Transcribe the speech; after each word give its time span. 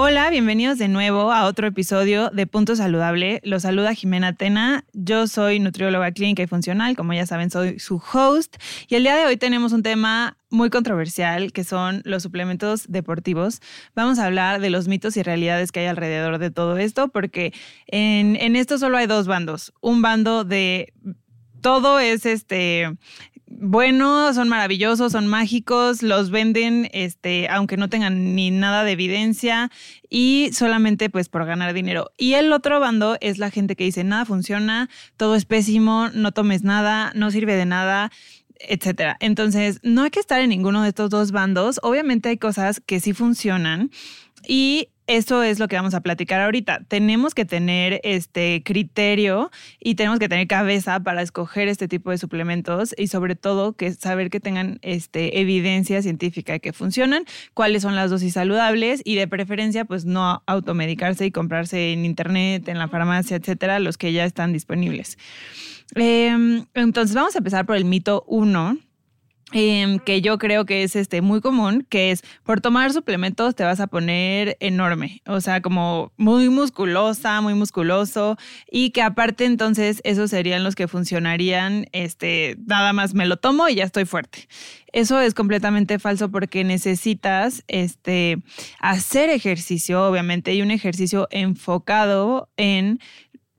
Hola, 0.00 0.30
bienvenidos 0.30 0.78
de 0.78 0.86
nuevo 0.86 1.32
a 1.32 1.44
otro 1.46 1.66
episodio 1.66 2.30
de 2.30 2.46
Punto 2.46 2.76
Saludable. 2.76 3.40
Los 3.42 3.62
saluda 3.62 3.94
Jimena 3.94 4.32
Tena. 4.32 4.84
Yo 4.92 5.26
soy 5.26 5.58
nutrióloga 5.58 6.12
clínica 6.12 6.40
y 6.40 6.46
funcional, 6.46 6.94
como 6.94 7.14
ya 7.14 7.26
saben, 7.26 7.50
soy 7.50 7.80
su 7.80 8.00
host. 8.12 8.58
Y 8.86 8.94
el 8.94 9.02
día 9.02 9.16
de 9.16 9.26
hoy 9.26 9.36
tenemos 9.36 9.72
un 9.72 9.82
tema 9.82 10.36
muy 10.50 10.70
controversial 10.70 11.50
que 11.52 11.64
son 11.64 12.02
los 12.04 12.22
suplementos 12.22 12.84
deportivos. 12.88 13.60
Vamos 13.96 14.20
a 14.20 14.26
hablar 14.26 14.60
de 14.60 14.70
los 14.70 14.86
mitos 14.86 15.16
y 15.16 15.24
realidades 15.24 15.72
que 15.72 15.80
hay 15.80 15.86
alrededor 15.86 16.38
de 16.38 16.52
todo 16.52 16.78
esto, 16.78 17.08
porque 17.08 17.52
en, 17.88 18.36
en 18.36 18.54
esto 18.54 18.78
solo 18.78 18.98
hay 18.98 19.08
dos 19.08 19.26
bandos. 19.26 19.72
Un 19.80 20.00
bando 20.00 20.44
de 20.44 20.92
todo 21.60 21.98
es 21.98 22.24
este 22.24 22.96
bueno, 23.60 24.32
son 24.34 24.48
maravillosos, 24.48 25.12
son 25.12 25.26
mágicos, 25.26 26.02
los 26.02 26.30
venden, 26.30 26.88
este, 26.92 27.48
aunque 27.48 27.76
no 27.76 27.88
tengan 27.88 28.36
ni 28.36 28.52
nada 28.52 28.84
de 28.84 28.92
evidencia 28.92 29.70
y 30.08 30.50
solamente 30.52 31.10
pues 31.10 31.28
por 31.28 31.44
ganar 31.44 31.74
dinero. 31.74 32.12
Y 32.16 32.34
el 32.34 32.52
otro 32.52 32.78
bando 32.78 33.16
es 33.20 33.38
la 33.38 33.50
gente 33.50 33.74
que 33.74 33.84
dice 33.84 34.04
nada 34.04 34.24
funciona, 34.24 34.88
todo 35.16 35.34
es 35.34 35.44
pésimo, 35.44 36.08
no 36.14 36.30
tomes 36.30 36.62
nada, 36.62 37.12
no 37.14 37.30
sirve 37.30 37.56
de 37.56 37.66
nada 37.66 38.12
etcétera. 38.60 39.16
Entonces, 39.20 39.78
no 39.84 40.02
hay 40.02 40.10
que 40.10 40.18
estar 40.18 40.40
en 40.40 40.50
ninguno 40.50 40.82
de 40.82 40.88
estos 40.88 41.10
dos 41.10 41.30
bandos. 41.30 41.78
Obviamente 41.84 42.28
hay 42.28 42.38
cosas 42.38 42.82
que 42.84 42.98
sí 42.98 43.12
funcionan 43.12 43.90
y 44.46 44.88
eso 45.08 45.42
es 45.42 45.58
lo 45.58 45.68
que 45.68 45.76
vamos 45.76 45.94
a 45.94 46.02
platicar 46.02 46.40
ahorita. 46.42 46.84
Tenemos 46.86 47.34
que 47.34 47.46
tener 47.46 48.00
este 48.04 48.62
criterio 48.62 49.50
y 49.80 49.94
tenemos 49.94 50.18
que 50.18 50.28
tener 50.28 50.46
cabeza 50.46 51.00
para 51.00 51.22
escoger 51.22 51.66
este 51.66 51.88
tipo 51.88 52.10
de 52.10 52.18
suplementos 52.18 52.94
y 52.96 53.08
sobre 53.08 53.34
todo 53.34 53.72
que 53.72 53.90
saber 53.92 54.28
que 54.28 54.38
tengan 54.38 54.78
este, 54.82 55.40
evidencia 55.40 56.02
científica 56.02 56.52
de 56.52 56.60
que 56.60 56.74
funcionan, 56.74 57.24
cuáles 57.54 57.82
son 57.82 57.96
las 57.96 58.10
dosis 58.10 58.34
saludables 58.34 59.00
y 59.02 59.16
de 59.16 59.26
preferencia 59.26 59.86
pues 59.86 60.04
no 60.04 60.42
automedicarse 60.46 61.24
y 61.24 61.30
comprarse 61.30 61.94
en 61.94 62.04
internet, 62.04 62.68
en 62.68 62.78
la 62.78 62.88
farmacia, 62.88 63.38
etcétera, 63.38 63.80
los 63.80 63.96
que 63.96 64.12
ya 64.12 64.26
están 64.26 64.52
disponibles. 64.52 65.16
Em, 65.94 66.66
entonces 66.74 67.16
vamos 67.16 67.34
a 67.34 67.38
empezar 67.38 67.64
por 67.64 67.76
el 67.76 67.86
mito 67.86 68.24
1 68.28 68.76
Em, 69.52 69.98
que 69.98 70.20
yo 70.20 70.36
creo 70.36 70.66
que 70.66 70.82
es 70.82 70.94
este 70.94 71.22
muy 71.22 71.40
común, 71.40 71.86
que 71.88 72.10
es 72.10 72.22
por 72.42 72.60
tomar 72.60 72.92
suplementos 72.92 73.54
te 73.54 73.64
vas 73.64 73.80
a 73.80 73.86
poner 73.86 74.58
enorme, 74.60 75.22
o 75.26 75.40
sea, 75.40 75.62
como 75.62 76.12
muy 76.18 76.50
musculosa, 76.50 77.40
muy 77.40 77.54
musculoso, 77.54 78.36
y 78.70 78.90
que 78.90 79.00
aparte 79.00 79.46
entonces 79.46 80.02
esos 80.04 80.28
serían 80.30 80.64
los 80.64 80.74
que 80.74 80.86
funcionarían, 80.86 81.86
este, 81.92 82.56
nada 82.66 82.92
más 82.92 83.14
me 83.14 83.24
lo 83.24 83.38
tomo 83.38 83.68
y 83.68 83.76
ya 83.76 83.84
estoy 83.84 84.04
fuerte. 84.04 84.48
Eso 84.92 85.18
es 85.18 85.32
completamente 85.32 85.98
falso 85.98 86.30
porque 86.30 86.62
necesitas 86.62 87.64
este, 87.68 88.42
hacer 88.80 89.30
ejercicio, 89.30 90.06
obviamente, 90.06 90.54
y 90.54 90.60
un 90.60 90.70
ejercicio 90.70 91.26
enfocado 91.30 92.50
en 92.58 93.00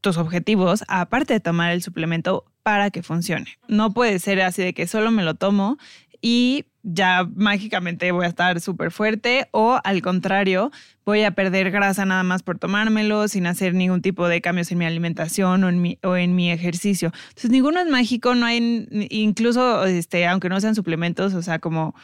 tus 0.01 0.17
objetivos, 0.17 0.83
aparte 0.87 1.33
de 1.33 1.39
tomar 1.39 1.71
el 1.71 1.81
suplemento 1.81 2.45
para 2.63 2.89
que 2.91 3.03
funcione. 3.03 3.57
No 3.67 3.93
puede 3.93 4.19
ser 4.19 4.41
así 4.41 4.61
de 4.61 4.73
que 4.73 4.87
solo 4.87 5.11
me 5.11 5.23
lo 5.23 5.35
tomo 5.35 5.77
y 6.21 6.65
ya 6.83 7.27
mágicamente 7.35 8.11
voy 8.11 8.25
a 8.25 8.29
estar 8.29 8.59
súper 8.61 8.91
fuerte 8.91 9.47
o 9.51 9.79
al 9.83 10.01
contrario, 10.01 10.71
voy 11.09 11.23
a 11.23 11.31
perder 11.31 11.71
grasa 11.71 12.05
nada 12.05 12.21
más 12.21 12.43
por 12.43 12.59
tomármelo 12.59 13.27
sin 13.27 13.47
hacer 13.47 13.73
ningún 13.73 14.03
tipo 14.03 14.27
de 14.27 14.41
cambios 14.41 14.71
en 14.71 14.77
mi 14.77 14.85
alimentación 14.85 15.63
o 15.63 15.69
en 15.69 15.81
mi, 15.81 15.97
o 16.03 16.15
en 16.15 16.35
mi 16.35 16.51
ejercicio. 16.51 17.11
Entonces, 17.29 17.49
ninguno 17.49 17.79
es 17.79 17.87
mágico, 17.87 18.35
no 18.35 18.45
hay, 18.45 18.87
incluso, 19.09 19.85
este, 19.85 20.27
aunque 20.27 20.49
no 20.49 20.61
sean 20.61 20.75
suplementos, 20.75 21.33
o 21.33 21.41
sea, 21.41 21.57
como 21.57 21.95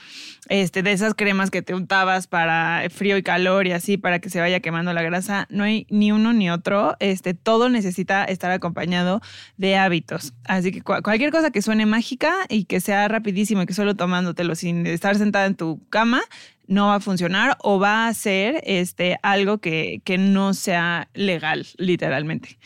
este, 0.49 0.81
de 0.81 0.91
esas 0.91 1.13
cremas 1.13 1.51
que 1.51 1.61
te 1.61 1.75
untabas 1.75 2.25
para 2.25 2.83
frío 2.89 3.15
y 3.15 3.21
calor 3.21 3.67
y 3.67 3.73
así, 3.73 3.97
para 3.97 4.17
que 4.17 4.31
se 4.31 4.39
vaya 4.39 4.59
quemando 4.59 4.91
la 4.91 5.03
grasa, 5.03 5.45
no 5.51 5.63
hay 5.63 5.85
ni 5.91 6.11
uno 6.11 6.33
ni 6.33 6.49
otro. 6.49 6.95
Este, 6.99 7.35
todo 7.35 7.69
necesita 7.69 8.25
estar 8.25 8.49
acompañado 8.49 9.21
de 9.57 9.77
hábitos. 9.77 10.33
Así 10.45 10.71
que 10.71 10.81
cualquier 10.81 11.29
cosa 11.29 11.51
que 11.51 11.61
suene 11.61 11.85
mágica 11.85 12.33
y 12.49 12.65
que 12.65 12.79
sea 12.79 13.07
rapidísimo 13.07 13.61
y 13.61 13.65
que 13.67 13.73
solo 13.75 13.95
tomándotelo 13.95 14.55
sin 14.55 14.87
estar 14.87 15.15
sentada 15.15 15.45
en 15.45 15.53
tu 15.53 15.79
cama, 15.89 16.23
no 16.67 16.87
va 16.87 16.95
a 16.95 16.99
funcionar 16.99 17.57
o 17.61 17.79
va 17.79 18.07
a 18.07 18.13
ser 18.13 18.61
este, 18.65 19.17
algo 19.23 19.59
que, 19.59 20.01
que 20.03 20.17
no 20.17 20.53
sea 20.53 21.09
legal, 21.13 21.65
literalmente. 21.77 22.57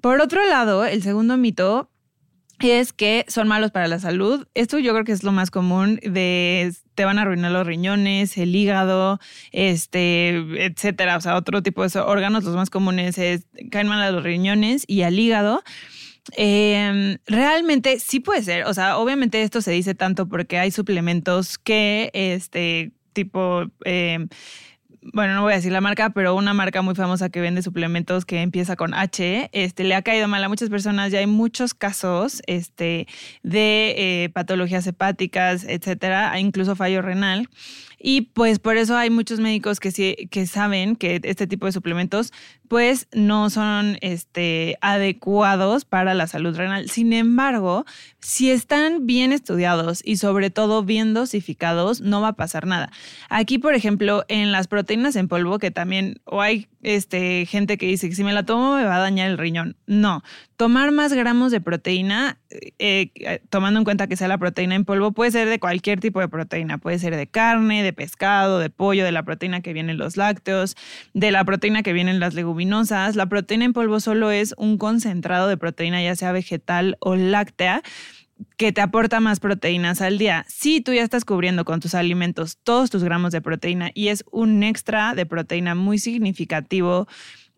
Por 0.00 0.20
otro 0.20 0.44
lado, 0.46 0.84
el 0.84 1.02
segundo 1.02 1.36
mito 1.36 1.90
es 2.68 2.92
que 2.92 3.24
son 3.28 3.48
malos 3.48 3.70
para 3.70 3.88
la 3.88 3.98
salud. 3.98 4.46
Esto 4.54 4.78
yo 4.78 4.92
creo 4.92 5.04
que 5.04 5.12
es 5.12 5.22
lo 5.22 5.32
más 5.32 5.50
común 5.50 5.98
de 6.02 6.72
te 6.94 7.04
van 7.04 7.18
a 7.18 7.22
arruinar 7.22 7.52
los 7.52 7.66
riñones, 7.66 8.36
el 8.36 8.54
hígado, 8.54 9.18
este, 9.52 10.36
etcétera. 10.64 11.16
O 11.16 11.20
sea, 11.20 11.36
otro 11.36 11.62
tipo 11.62 11.86
de 11.86 12.00
órganos, 12.00 12.44
los 12.44 12.54
más 12.54 12.70
comunes 12.70 13.16
es 13.18 13.46
caen 13.70 13.88
mal 13.88 14.02
a 14.02 14.10
los 14.10 14.22
riñones 14.22 14.84
y 14.86 15.02
al 15.02 15.18
hígado. 15.18 15.62
Em, 16.36 17.18
realmente 17.26 17.98
sí 17.98 18.20
puede 18.20 18.42
ser. 18.42 18.64
O 18.64 18.74
sea, 18.74 18.98
obviamente 18.98 19.42
esto 19.42 19.62
se 19.62 19.70
dice 19.70 19.94
tanto 19.94 20.28
porque 20.28 20.58
hay 20.58 20.70
suplementos 20.70 21.58
que 21.58 22.10
este, 22.12 22.92
tipo... 23.12 23.64
Eh, 23.84 24.26
bueno, 25.02 25.34
no 25.34 25.42
voy 25.42 25.54
a 25.54 25.56
decir 25.56 25.72
la 25.72 25.80
marca, 25.80 26.10
pero 26.10 26.34
una 26.34 26.52
marca 26.52 26.82
muy 26.82 26.94
famosa 26.94 27.30
que 27.30 27.40
vende 27.40 27.62
suplementos 27.62 28.26
que 28.26 28.42
empieza 28.42 28.76
con 28.76 28.92
H, 28.92 29.48
este, 29.52 29.84
le 29.84 29.94
ha 29.94 30.02
caído 30.02 30.28
mal 30.28 30.44
a 30.44 30.48
muchas 30.48 30.68
personas. 30.68 31.10
Ya 31.10 31.20
hay 31.20 31.26
muchos 31.26 31.72
casos 31.72 32.42
este, 32.46 33.06
de 33.42 33.94
eh, 33.96 34.28
patologías 34.30 34.86
hepáticas, 34.86 35.64
etcétera, 35.64 36.38
incluso 36.38 36.76
fallo 36.76 37.00
renal. 37.00 37.48
Y 38.02 38.22
pues 38.22 38.58
por 38.58 38.78
eso 38.78 38.96
hay 38.96 39.10
muchos 39.10 39.40
médicos 39.40 39.78
que, 39.78 40.28
que 40.30 40.46
saben 40.46 40.96
que 40.96 41.20
este 41.22 41.46
tipo 41.46 41.66
de 41.66 41.72
suplementos 41.72 42.32
pues 42.66 43.08
no 43.12 43.50
son 43.50 43.98
este, 44.00 44.78
adecuados 44.80 45.84
para 45.84 46.14
la 46.14 46.26
salud 46.26 46.56
renal. 46.56 46.88
Sin 46.88 47.12
embargo, 47.12 47.84
si 48.20 48.50
están 48.50 49.06
bien 49.06 49.32
estudiados 49.32 50.00
y 50.04 50.16
sobre 50.16 50.50
todo 50.50 50.84
bien 50.84 51.12
dosificados, 51.12 52.00
no 52.00 52.20
va 52.20 52.28
a 52.28 52.32
pasar 52.34 52.66
nada. 52.66 52.90
Aquí, 53.28 53.58
por 53.58 53.74
ejemplo, 53.74 54.24
en 54.28 54.52
las 54.52 54.68
proteínas 54.68 55.16
en 55.16 55.28
polvo, 55.28 55.58
que 55.58 55.70
también 55.70 56.20
o 56.24 56.40
hay 56.40 56.68
este, 56.82 57.44
gente 57.44 57.76
que 57.76 57.86
dice 57.86 58.08
que 58.08 58.14
si 58.14 58.24
me 58.24 58.32
la 58.32 58.44
tomo 58.44 58.76
me 58.76 58.84
va 58.84 58.96
a 58.96 59.00
dañar 59.00 59.28
el 59.28 59.36
riñón. 59.36 59.76
No, 59.86 60.22
tomar 60.60 60.92
más 60.92 61.14
gramos 61.14 61.52
de 61.52 61.62
proteína, 61.62 62.38
eh, 62.50 63.10
eh, 63.14 63.40
tomando 63.48 63.80
en 63.80 63.84
cuenta 63.84 64.08
que 64.08 64.16
sea 64.18 64.28
la 64.28 64.36
proteína 64.36 64.74
en 64.74 64.84
polvo, 64.84 65.12
puede 65.12 65.30
ser 65.30 65.48
de 65.48 65.58
cualquier 65.58 66.00
tipo 66.00 66.20
de 66.20 66.28
proteína. 66.28 66.76
Puede 66.76 66.98
ser 66.98 67.16
de 67.16 67.26
carne, 67.26 67.82
de 67.82 67.94
pescado, 67.94 68.58
de 68.58 68.68
pollo, 68.68 69.02
de 69.02 69.10
la 69.10 69.22
proteína 69.22 69.62
que 69.62 69.72
viene 69.72 69.92
en 69.92 69.96
los 69.96 70.18
lácteos, 70.18 70.76
de 71.14 71.30
la 71.30 71.44
proteína 71.44 71.82
que 71.82 71.94
viene 71.94 72.10
en 72.10 72.20
las 72.20 72.34
leguminosas 72.34 73.16
la 73.16 73.24
proteína 73.24 73.64
en 73.64 73.72
polvo 73.72 74.00
solo 74.00 74.30
es 74.30 74.54
un 74.58 74.76
concentrado 74.76 75.48
de 75.48 75.56
proteína, 75.56 76.02
ya 76.02 76.14
sea 76.14 76.30
vegetal 76.30 76.98
o 77.00 77.16
láctea 77.16 77.82
que 78.58 78.70
te 78.70 78.82
aporta 78.82 79.18
más 79.20 79.40
proteínas 79.40 80.02
al 80.02 80.18
día. 80.18 80.44
Si 80.46 80.82
tú 80.82 80.92
ya 80.92 81.02
estás 81.02 81.24
cubriendo 81.24 81.64
con 81.64 81.80
tus 81.80 81.94
alimentos 81.94 82.58
todos 82.62 82.90
tus 82.90 83.02
gramos 83.02 83.32
de 83.32 83.40
proteína 83.40 83.92
y 83.94 84.08
es 84.08 84.24
un 84.30 84.62
extra 84.62 85.14
de 85.14 85.24
proteína 85.24 85.74
muy 85.74 85.96
significativo 85.96 87.08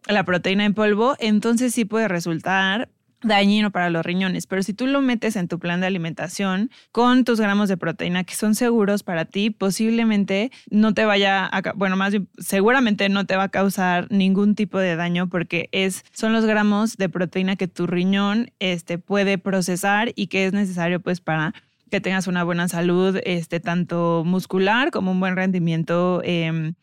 la 0.06 0.24
proteína 0.24 0.64
en 0.64 0.74
polvo, 0.74 1.14
entonces 1.18 1.74
sí 1.74 1.84
puede 1.84 2.08
resultar 2.08 2.88
dañino 3.22 3.70
para 3.70 3.90
los 3.90 4.04
riñones, 4.04 4.46
pero 4.46 4.62
si 4.62 4.74
tú 4.74 4.86
lo 4.86 5.00
metes 5.00 5.36
en 5.36 5.48
tu 5.48 5.58
plan 5.58 5.80
de 5.80 5.86
alimentación 5.86 6.70
con 6.90 7.24
tus 7.24 7.40
gramos 7.40 7.68
de 7.68 7.76
proteína 7.76 8.24
que 8.24 8.34
son 8.34 8.54
seguros 8.54 9.02
para 9.02 9.24
ti, 9.24 9.50
posiblemente 9.50 10.50
no 10.70 10.92
te 10.94 11.04
vaya 11.04 11.46
a, 11.46 11.62
bueno, 11.74 11.96
más 11.96 12.14
seguramente 12.38 13.08
no 13.08 13.24
te 13.24 13.36
va 13.36 13.44
a 13.44 13.48
causar 13.48 14.10
ningún 14.10 14.54
tipo 14.54 14.78
de 14.78 14.96
daño 14.96 15.28
porque 15.28 15.68
es, 15.72 16.04
son 16.12 16.32
los 16.32 16.44
gramos 16.44 16.96
de 16.96 17.08
proteína 17.08 17.56
que 17.56 17.68
tu 17.68 17.86
riñón 17.86 18.50
este, 18.58 18.98
puede 18.98 19.38
procesar 19.38 20.12
y 20.14 20.26
que 20.26 20.46
es 20.46 20.52
necesario 20.52 21.00
pues 21.00 21.20
para 21.20 21.54
que 21.90 22.00
tengas 22.00 22.26
una 22.26 22.42
buena 22.42 22.68
salud, 22.68 23.18
este, 23.24 23.60
tanto 23.60 24.22
muscular 24.24 24.90
como 24.90 25.12
un 25.12 25.20
buen 25.20 25.36
rendimiento 25.36 26.22
em, 26.24 26.74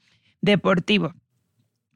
deportivo. 0.42 1.14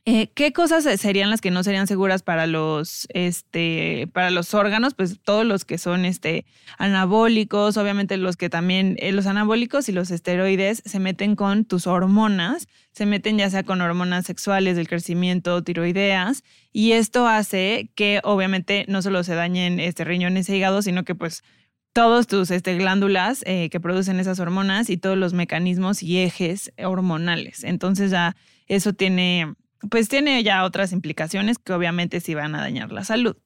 Eh, 0.05 0.31
¿Qué 0.33 0.51
cosas 0.51 0.83
serían 0.99 1.29
las 1.29 1.39
que 1.39 1.49
no 1.49 1.63
serían 1.63 1.87
seguras 1.87 2.23
para 2.23 2.45
los, 2.45 3.07
este, 3.13 4.09
para 4.11 4.31
los 4.31 4.53
órganos? 4.53 4.95
Pues 4.95 5.21
todos 5.21 5.45
los 5.45 5.63
que 5.63 5.77
son 5.77 6.03
este, 6.03 6.45
anabólicos, 6.77 7.77
obviamente 7.77 8.17
los 8.17 8.35
que 8.35 8.49
también, 8.49 8.97
eh, 8.99 9.13
los 9.13 9.27
anabólicos 9.27 9.87
y 9.87 9.93
los 9.93 10.11
esteroides 10.11 10.83
se 10.85 10.99
meten 10.99 11.37
con 11.37 11.63
tus 11.63 11.87
hormonas, 11.87 12.67
se 12.91 13.05
meten 13.05 13.37
ya 13.37 13.49
sea 13.49 13.63
con 13.63 13.79
hormonas 13.79 14.25
sexuales 14.25 14.75
del 14.75 14.89
crecimiento, 14.89 15.63
tiroideas, 15.63 16.43
y 16.73 16.91
esto 16.91 17.25
hace 17.25 17.89
que 17.95 18.19
obviamente 18.25 18.83
no 18.89 19.01
solo 19.01 19.23
se 19.23 19.35
dañen 19.35 19.79
este, 19.79 20.03
riñones 20.03 20.49
e 20.49 20.57
hígado, 20.57 20.81
sino 20.81 21.05
que 21.05 21.15
pues 21.15 21.45
todos 21.93 22.27
tus 22.27 22.51
este, 22.51 22.75
glándulas 22.75 23.41
eh, 23.45 23.69
que 23.69 23.79
producen 23.79 24.19
esas 24.19 24.41
hormonas 24.41 24.89
y 24.89 24.97
todos 24.97 25.17
los 25.17 25.31
mecanismos 25.31 26.03
y 26.03 26.19
ejes 26.19 26.73
hormonales. 26.83 27.63
Entonces 27.63 28.11
ya 28.11 28.35
eso 28.67 28.91
tiene 28.91 29.53
pues 29.89 30.07
tiene 30.07 30.43
ya 30.43 30.63
otras 30.63 30.91
implicaciones 30.91 31.57
que 31.59 31.73
obviamente 31.73 32.19
sí 32.19 32.33
van 32.33 32.55
a 32.55 32.61
dañar 32.61 32.91
la 32.91 33.03
salud. 33.03 33.37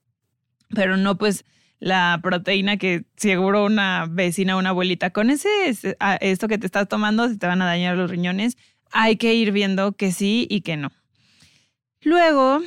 Pero 0.69 0.97
no 0.97 1.17
pues 1.17 1.45
la 1.79 2.19
proteína 2.23 2.77
que 2.77 3.05
seguro 3.15 3.65
una 3.65 4.07
vecina 4.09 4.57
una 4.57 4.69
abuelita 4.69 5.11
con 5.11 5.29
ese 5.29 5.49
esto 6.21 6.47
que 6.47 6.57
te 6.57 6.65
estás 6.65 6.87
tomando 6.87 7.29
si 7.29 7.37
te 7.37 7.47
van 7.47 7.61
a 7.61 7.65
dañar 7.65 7.95
los 7.97 8.09
riñones, 8.09 8.57
hay 8.91 9.17
que 9.17 9.33
ir 9.33 9.51
viendo 9.51 9.93
que 9.93 10.11
sí 10.11 10.47
y 10.49 10.61
que 10.61 10.77
no. 10.77 10.91
Luego 12.01 12.61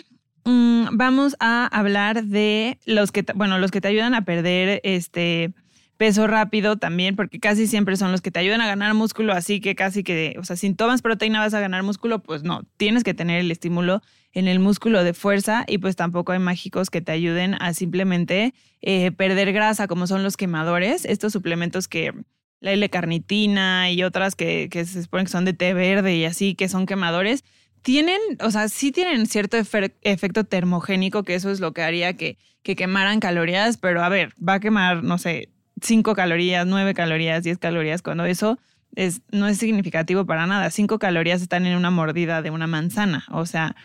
mm, 0.44 0.88
vamos 0.92 1.36
a 1.40 1.66
hablar 1.66 2.24
de 2.24 2.78
los 2.84 3.12
que 3.12 3.24
bueno, 3.34 3.58
los 3.58 3.70
que 3.70 3.80
te 3.80 3.88
ayudan 3.88 4.14
a 4.14 4.24
perder 4.24 4.80
este 4.84 5.52
peso 6.00 6.26
rápido 6.26 6.78
también, 6.78 7.14
porque 7.14 7.38
casi 7.40 7.66
siempre 7.66 7.94
son 7.94 8.10
los 8.10 8.22
que 8.22 8.30
te 8.30 8.40
ayudan 8.40 8.62
a 8.62 8.66
ganar 8.66 8.94
músculo, 8.94 9.34
así 9.34 9.60
que 9.60 9.74
casi 9.74 10.02
que, 10.02 10.34
o 10.38 10.44
sea, 10.44 10.56
si 10.56 10.72
tomas 10.72 11.02
proteína 11.02 11.40
vas 11.40 11.52
a 11.52 11.60
ganar 11.60 11.82
músculo, 11.82 12.22
pues 12.22 12.42
no, 12.42 12.62
tienes 12.78 13.04
que 13.04 13.12
tener 13.12 13.38
el 13.38 13.50
estímulo 13.50 14.00
en 14.32 14.48
el 14.48 14.60
músculo 14.60 15.04
de 15.04 15.12
fuerza 15.12 15.66
y 15.68 15.76
pues 15.76 15.96
tampoco 15.96 16.32
hay 16.32 16.38
mágicos 16.38 16.88
que 16.88 17.02
te 17.02 17.12
ayuden 17.12 17.54
a 17.60 17.74
simplemente 17.74 18.54
eh, 18.80 19.12
perder 19.12 19.52
grasa, 19.52 19.88
como 19.88 20.06
son 20.06 20.22
los 20.22 20.38
quemadores, 20.38 21.04
estos 21.04 21.34
suplementos 21.34 21.86
que 21.86 22.14
la 22.60 22.72
L-carnitina 22.72 23.90
y 23.90 24.02
otras 24.02 24.36
que, 24.36 24.70
que 24.70 24.86
se 24.86 25.02
supone 25.02 25.24
que 25.24 25.30
son 25.30 25.44
de 25.44 25.52
té 25.52 25.74
verde 25.74 26.16
y 26.16 26.24
así, 26.24 26.54
que 26.54 26.70
son 26.70 26.86
quemadores, 26.86 27.44
tienen, 27.82 28.20
o 28.42 28.50
sea, 28.50 28.70
sí 28.70 28.90
tienen 28.90 29.26
cierto 29.26 29.58
efecto 29.58 30.44
termogénico, 30.44 31.24
que 31.24 31.34
eso 31.34 31.50
es 31.50 31.60
lo 31.60 31.74
que 31.74 31.82
haría 31.82 32.16
que, 32.16 32.38
que 32.62 32.74
quemaran 32.74 33.20
calorías, 33.20 33.76
pero 33.76 34.02
a 34.02 34.08
ver, 34.08 34.32
va 34.42 34.54
a 34.54 34.60
quemar, 34.60 35.04
no 35.04 35.18
sé, 35.18 35.50
5 35.82 36.14
calorías, 36.14 36.66
9 36.66 36.94
calorías, 36.94 37.42
10 37.42 37.58
calorías, 37.58 38.02
cuando 38.02 38.24
eso 38.24 38.58
es, 38.94 39.22
no 39.30 39.48
es 39.48 39.58
significativo 39.58 40.26
para 40.26 40.46
nada. 40.46 40.70
5 40.70 40.98
calorías 40.98 41.42
están 41.42 41.66
en 41.66 41.76
una 41.76 41.90
mordida 41.90 42.42
de 42.42 42.50
una 42.50 42.66
manzana. 42.66 43.24
O 43.30 43.46
sea, 43.46 43.76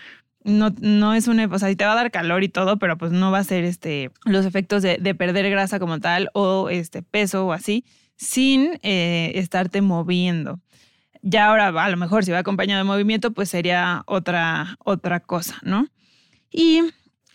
no, 0.46 0.74
no 0.80 1.14
es 1.14 1.28
un, 1.28 1.40
o 1.40 1.60
sea, 1.60 1.76
te 1.76 1.86
va 1.86 1.94
a 1.94 1.96
dar 1.96 2.12
calor 2.12 2.44
y 2.44 2.50
todo, 2.50 2.78
pero 2.78 2.98
pues 2.98 3.12
no 3.12 3.32
va 3.32 3.40
a 3.40 3.44
ser 3.44 3.64
este, 3.64 4.12
los 4.26 4.46
efectos 4.46 4.84
de, 4.84 5.16
perder 5.16 5.50
grasa 5.50 5.80
como 5.80 6.00
tal 6.00 6.30
o 6.34 6.70
este 6.70 7.02
peso 7.02 7.48
o 7.48 7.52
así, 7.52 7.84
sin 8.16 8.80
eh, 8.84 9.32
estarte 9.36 9.82
moviendo. 9.82 10.60
Ya 11.24 11.48
ahora, 11.48 11.70
a 11.70 11.90
lo 11.90 11.98
mejor 11.98 12.24
si 12.24 12.32
va 12.32 12.40
acompañado 12.40 12.78
de 12.78 12.84
movimiento, 12.84 13.32
pues 13.32 13.50
sería 13.50 14.04
otra, 14.06 14.78
otra 14.86 15.20
cosa, 15.20 15.58
¿no? 15.64 15.88
Y 16.52 16.82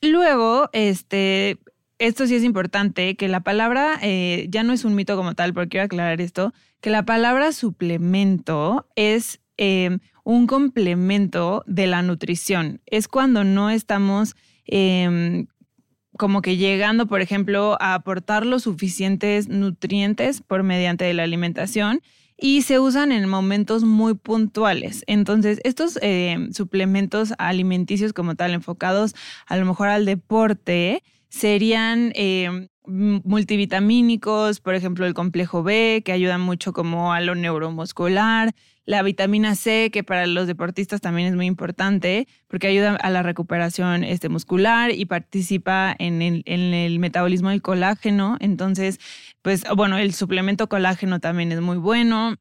luego, 0.00 0.70
este, 0.72 1.58
esto 2.00 2.26
sí 2.26 2.34
es 2.34 2.42
importante, 2.42 3.14
que 3.14 3.28
la 3.28 3.40
palabra 3.40 3.98
eh, 4.02 4.46
ya 4.48 4.62
no 4.62 4.72
es 4.72 4.84
un 4.84 4.94
mito 4.94 5.16
como 5.16 5.34
tal, 5.34 5.52
porque 5.52 5.68
quiero 5.68 5.84
aclarar 5.84 6.20
esto, 6.20 6.52
que 6.80 6.88
la 6.88 7.04
palabra 7.04 7.52
suplemento 7.52 8.88
es 8.96 9.40
em, 9.58 9.98
un 10.24 10.46
complemento 10.46 11.62
de 11.66 11.86
la 11.86 12.00
nutrición. 12.00 12.80
Es 12.86 13.06
cuando 13.06 13.44
no 13.44 13.68
estamos 13.68 14.34
em, 14.64 15.46
como 16.16 16.40
que 16.40 16.56
llegando, 16.56 17.06
por 17.06 17.20
ejemplo, 17.20 17.76
a 17.80 17.92
aportar 17.92 18.46
los 18.46 18.62
suficientes 18.62 19.48
nutrientes 19.48 20.40
por 20.40 20.62
mediante 20.62 21.04
de 21.04 21.12
la 21.12 21.24
alimentación 21.24 22.00
y 22.38 22.62
se 22.62 22.78
usan 22.78 23.12
en 23.12 23.28
momentos 23.28 23.84
muy 23.84 24.14
puntuales. 24.14 25.04
Entonces, 25.06 25.60
estos 25.64 25.98
em, 26.00 26.52
suplementos 26.54 27.34
alimenticios 27.36 28.14
como 28.14 28.36
tal, 28.36 28.52
enfocados 28.54 29.14
a 29.46 29.58
lo 29.58 29.66
mejor 29.66 29.88
al 29.88 30.06
deporte, 30.06 31.02
serían 31.30 32.12
eh, 32.14 32.68
multivitamínicos, 32.84 34.60
por 34.60 34.74
ejemplo, 34.74 35.06
el 35.06 35.14
complejo 35.14 35.62
B, 35.62 36.02
que 36.04 36.12
ayuda 36.12 36.38
mucho 36.38 36.72
como 36.72 37.12
a 37.12 37.20
lo 37.20 37.34
neuromuscular, 37.34 38.52
la 38.84 39.02
vitamina 39.02 39.54
C, 39.54 39.90
que 39.92 40.02
para 40.02 40.26
los 40.26 40.46
deportistas 40.48 41.00
también 41.00 41.28
es 41.28 41.36
muy 41.36 41.46
importante, 41.46 42.26
porque 42.48 42.66
ayuda 42.66 42.96
a 42.96 43.10
la 43.10 43.22
recuperación 43.22 44.02
este, 44.02 44.28
muscular 44.28 44.90
y 44.90 45.04
participa 45.04 45.94
en 45.98 46.20
el, 46.22 46.42
en 46.46 46.74
el 46.74 46.98
metabolismo 46.98 47.50
del 47.50 47.62
colágeno. 47.62 48.36
Entonces, 48.40 48.98
pues 49.42 49.64
bueno, 49.76 49.96
el 49.98 50.12
suplemento 50.12 50.68
colágeno 50.68 51.20
también 51.20 51.52
es 51.52 51.60
muy 51.60 51.76
bueno. 51.76 52.36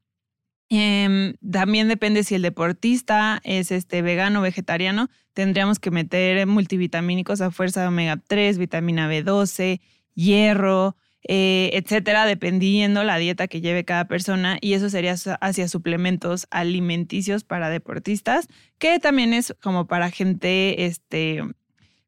Em, 0.72 1.34
también 1.50 1.88
depende 1.88 2.22
si 2.22 2.36
el 2.36 2.42
deportista 2.42 3.40
es 3.42 3.72
este 3.72 4.02
vegano 4.02 4.38
o 4.38 4.42
vegetariano. 4.42 5.10
Tendríamos 5.34 5.80
que 5.80 5.90
meter 5.90 6.46
multivitamínicos 6.46 7.40
a 7.40 7.50
fuerza 7.50 7.82
de 7.82 7.88
omega 7.88 8.16
3, 8.16 8.56
vitamina 8.56 9.10
B12, 9.10 9.80
hierro, 10.14 10.96
eh, 11.26 11.70
etcétera, 11.72 12.24
dependiendo 12.24 13.02
la 13.02 13.18
dieta 13.18 13.48
que 13.48 13.60
lleve 13.60 13.84
cada 13.84 14.06
persona. 14.06 14.58
Y 14.60 14.74
eso 14.74 14.88
sería 14.90 15.16
hacia 15.40 15.66
suplementos 15.66 16.46
alimenticios 16.50 17.42
para 17.42 17.68
deportistas, 17.68 18.46
que 18.78 19.00
también 19.00 19.32
es 19.34 19.56
como 19.60 19.88
para 19.88 20.12
gente 20.12 20.86
este, 20.86 21.42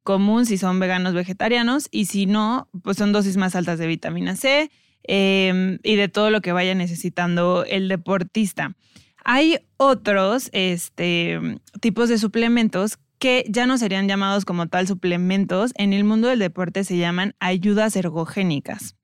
común 0.04 0.46
si 0.46 0.56
son 0.56 0.78
veganos 0.78 1.14
vegetarianos. 1.14 1.88
Y 1.90 2.04
si 2.04 2.26
no, 2.26 2.68
pues 2.84 2.96
son 2.96 3.10
dosis 3.10 3.36
más 3.36 3.56
altas 3.56 3.80
de 3.80 3.88
vitamina 3.88 4.36
C 4.36 4.70
Em, 5.04 5.78
y 5.82 5.96
de 5.96 6.08
todo 6.08 6.30
lo 6.30 6.40
que 6.40 6.52
vaya 6.52 6.74
necesitando 6.74 7.64
el 7.64 7.88
deportista. 7.88 8.76
Hay 9.24 9.58
otros 9.76 10.48
este, 10.52 11.40
tipos 11.80 12.08
de 12.08 12.18
suplementos 12.18 12.98
que 13.18 13.44
ya 13.48 13.66
no 13.66 13.78
serían 13.78 14.08
llamados 14.08 14.44
como 14.44 14.66
tal 14.66 14.86
suplementos. 14.86 15.72
En 15.76 15.92
el 15.92 16.04
mundo 16.04 16.28
del 16.28 16.38
deporte 16.38 16.84
se 16.84 16.96
llaman 16.96 17.34
ayudas 17.38 17.94
ergogénicas. 17.96 18.96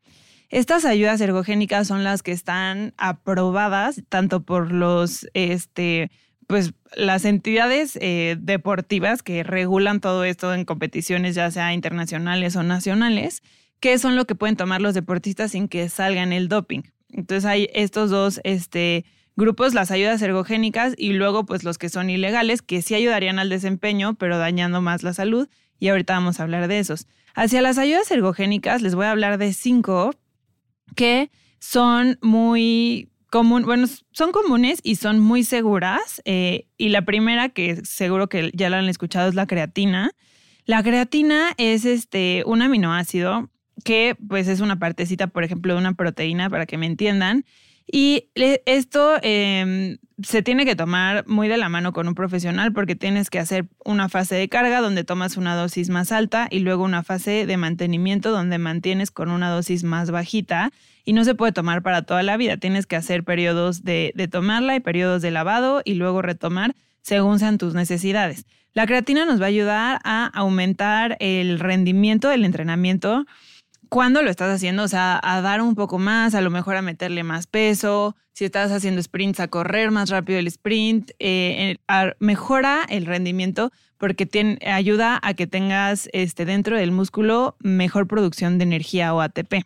Estas 0.50 0.84
ayudas 0.84 1.20
ergogénicas 1.20 1.86
son 1.86 2.04
las 2.04 2.22
que 2.22 2.32
están 2.32 2.94
aprobadas 2.96 4.02
tanto 4.08 4.44
por 4.44 4.72
los, 4.72 5.28
este, 5.34 6.10
pues, 6.46 6.72
las 6.96 7.24
entidades 7.26 7.98
eh, 8.00 8.36
deportivas 8.40 9.22
que 9.22 9.42
regulan 9.42 10.00
todo 10.00 10.24
esto 10.24 10.54
en 10.54 10.64
competiciones, 10.64 11.34
ya 11.34 11.50
sea 11.50 11.74
internacionales 11.74 12.56
o 12.56 12.62
nacionales, 12.62 13.42
qué 13.80 13.98
son 13.98 14.16
lo 14.16 14.26
que 14.26 14.34
pueden 14.34 14.56
tomar 14.56 14.80
los 14.80 14.94
deportistas 14.94 15.52
sin 15.52 15.68
que 15.68 15.88
salgan 15.88 16.32
el 16.32 16.48
doping. 16.48 16.82
Entonces 17.10 17.44
hay 17.44 17.68
estos 17.72 18.10
dos 18.10 18.40
este, 18.44 19.04
grupos, 19.36 19.74
las 19.74 19.90
ayudas 19.90 20.20
ergogénicas 20.22 20.94
y 20.96 21.12
luego 21.12 21.46
pues 21.46 21.64
los 21.64 21.78
que 21.78 21.88
son 21.88 22.10
ilegales, 22.10 22.62
que 22.62 22.82
sí 22.82 22.94
ayudarían 22.94 23.38
al 23.38 23.48
desempeño, 23.48 24.14
pero 24.14 24.38
dañando 24.38 24.80
más 24.80 25.02
la 25.02 25.14
salud. 25.14 25.48
Y 25.78 25.88
ahorita 25.88 26.14
vamos 26.14 26.40
a 26.40 26.42
hablar 26.42 26.68
de 26.68 26.80
esos. 26.80 27.06
Hacia 27.34 27.62
las 27.62 27.78
ayudas 27.78 28.10
ergogénicas 28.10 28.82
les 28.82 28.94
voy 28.94 29.06
a 29.06 29.12
hablar 29.12 29.38
de 29.38 29.52
cinco 29.52 30.10
que 30.96 31.30
son 31.60 32.18
muy 32.20 33.10
común, 33.30 33.64
bueno, 33.64 33.86
son 34.12 34.32
comunes 34.32 34.80
y 34.82 34.96
son 34.96 35.20
muy 35.20 35.44
seguras. 35.44 36.20
Eh, 36.24 36.66
y 36.76 36.88
la 36.88 37.02
primera, 37.02 37.48
que 37.48 37.84
seguro 37.84 38.28
que 38.28 38.50
ya 38.54 38.70
la 38.70 38.78
han 38.78 38.88
escuchado, 38.88 39.28
es 39.28 39.34
la 39.34 39.46
creatina. 39.46 40.10
La 40.64 40.82
creatina 40.82 41.52
es 41.56 41.84
este, 41.84 42.42
un 42.44 42.62
aminoácido 42.62 43.50
que 43.84 44.16
pues 44.28 44.48
es 44.48 44.60
una 44.60 44.78
partecita, 44.78 45.26
por 45.26 45.44
ejemplo, 45.44 45.74
de 45.74 45.78
una 45.80 45.94
proteína, 45.94 46.50
para 46.50 46.66
que 46.66 46.78
me 46.78 46.86
entiendan. 46.86 47.44
Y 47.90 48.28
esto 48.34 49.16
em, 49.22 49.96
se 50.22 50.42
tiene 50.42 50.66
que 50.66 50.76
tomar 50.76 51.26
muy 51.26 51.48
de 51.48 51.56
la 51.56 51.70
mano 51.70 51.94
con 51.94 52.06
un 52.06 52.14
profesional 52.14 52.72
porque 52.74 52.96
tienes 52.96 53.30
que 53.30 53.38
hacer 53.38 53.66
una 53.82 54.10
fase 54.10 54.34
de 54.34 54.48
carga 54.50 54.82
donde 54.82 55.04
tomas 55.04 55.38
una 55.38 55.56
dosis 55.56 55.88
más 55.88 56.12
alta 56.12 56.48
y 56.50 56.58
luego 56.58 56.84
una 56.84 57.02
fase 57.02 57.46
de 57.46 57.56
mantenimiento 57.56 58.30
donde 58.30 58.58
mantienes 58.58 59.10
con 59.10 59.30
una 59.30 59.48
dosis 59.48 59.84
más 59.84 60.10
bajita 60.10 60.70
y 61.06 61.14
no 61.14 61.24
se 61.24 61.34
puede 61.34 61.52
tomar 61.52 61.82
para 61.82 62.02
toda 62.02 62.22
la 62.22 62.36
vida. 62.36 62.58
Tienes 62.58 62.84
que 62.84 62.96
hacer 62.96 63.24
periodos 63.24 63.84
de, 63.84 64.12
de 64.14 64.28
tomarla 64.28 64.76
y 64.76 64.80
periodos 64.80 65.22
de 65.22 65.30
lavado 65.30 65.80
y 65.82 65.94
luego 65.94 66.20
retomar 66.20 66.74
según 67.00 67.38
sean 67.38 67.56
tus 67.56 67.72
necesidades. 67.72 68.44
La 68.74 68.86
creatina 68.86 69.24
nos 69.24 69.40
va 69.40 69.46
a 69.46 69.48
ayudar 69.48 70.00
a 70.04 70.26
aumentar 70.26 71.16
el 71.20 71.58
rendimiento 71.58 72.28
del 72.28 72.44
entrenamiento 72.44 73.24
cuando 73.88 74.22
lo 74.22 74.30
estás 74.30 74.54
haciendo, 74.54 74.82
o 74.82 74.88
sea, 74.88 75.18
a 75.22 75.40
dar 75.40 75.60
un 75.60 75.74
poco 75.74 75.98
más, 75.98 76.34
a 76.34 76.40
lo 76.40 76.50
mejor 76.50 76.76
a 76.76 76.82
meterle 76.82 77.22
más 77.22 77.46
peso, 77.46 78.16
si 78.32 78.44
estás 78.44 78.70
haciendo 78.70 79.02
sprints, 79.02 79.40
a 79.40 79.48
correr 79.48 79.90
más 79.90 80.10
rápido 80.10 80.38
el 80.38 80.46
sprint, 80.46 81.10
eh, 81.18 81.76
mejora 82.20 82.86
el 82.88 83.06
rendimiento 83.06 83.72
porque 83.96 84.58
ayuda 84.64 85.18
a 85.22 85.34
que 85.34 85.46
tengas 85.46 86.08
este, 86.12 86.44
dentro 86.44 86.76
del 86.76 86.92
músculo 86.92 87.56
mejor 87.58 88.06
producción 88.06 88.58
de 88.58 88.64
energía 88.64 89.12
o 89.12 89.20
ATP. 89.20 89.64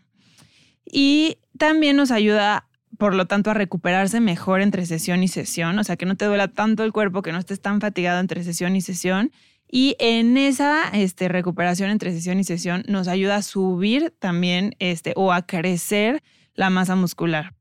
Y 0.87 1.39
también 1.59 1.97
nos 1.97 2.11
ayuda 2.11 2.67
por 2.99 3.15
lo 3.15 3.27
tanto 3.27 3.51
a 3.51 3.55
recuperarse 3.55 4.21
mejor 4.21 4.61
entre 4.61 4.87
sesión 4.87 5.23
y 5.23 5.29
sesión, 5.29 5.79
o 5.79 5.85
sea, 5.85 5.97
que 5.97 6.07
no 6.07 6.17
te 6.17 6.25
duela 6.25 6.49
tanto 6.49 6.85
el 6.85 6.93
cuerpo, 6.93 7.23
que 7.23 7.33
no 7.33 7.39
estés 7.39 7.61
tan 7.61 7.81
fatigado 7.81 8.21
entre 8.21 8.45
sesión 8.45 8.77
y 8.77 8.81
sesión. 8.81 9.33
Y 9.75 9.97
en 9.99 10.37
esa 10.37 10.91
este, 10.91 11.29
recuperación 11.29 11.89
entre 11.89 12.13
sesión 12.13 12.39
y 12.39 12.45
sesión 12.45 12.85
nos 12.89 13.09
ayuda 13.09 13.37
a 13.37 13.43
subir 13.43 14.15
también 14.19 14.77
este, 14.81 15.15
o 15.17 15.33
a 15.33 15.47
crecer 15.47 16.23
la 16.55 16.69
masa 16.69 16.95
muscular. 16.95 17.55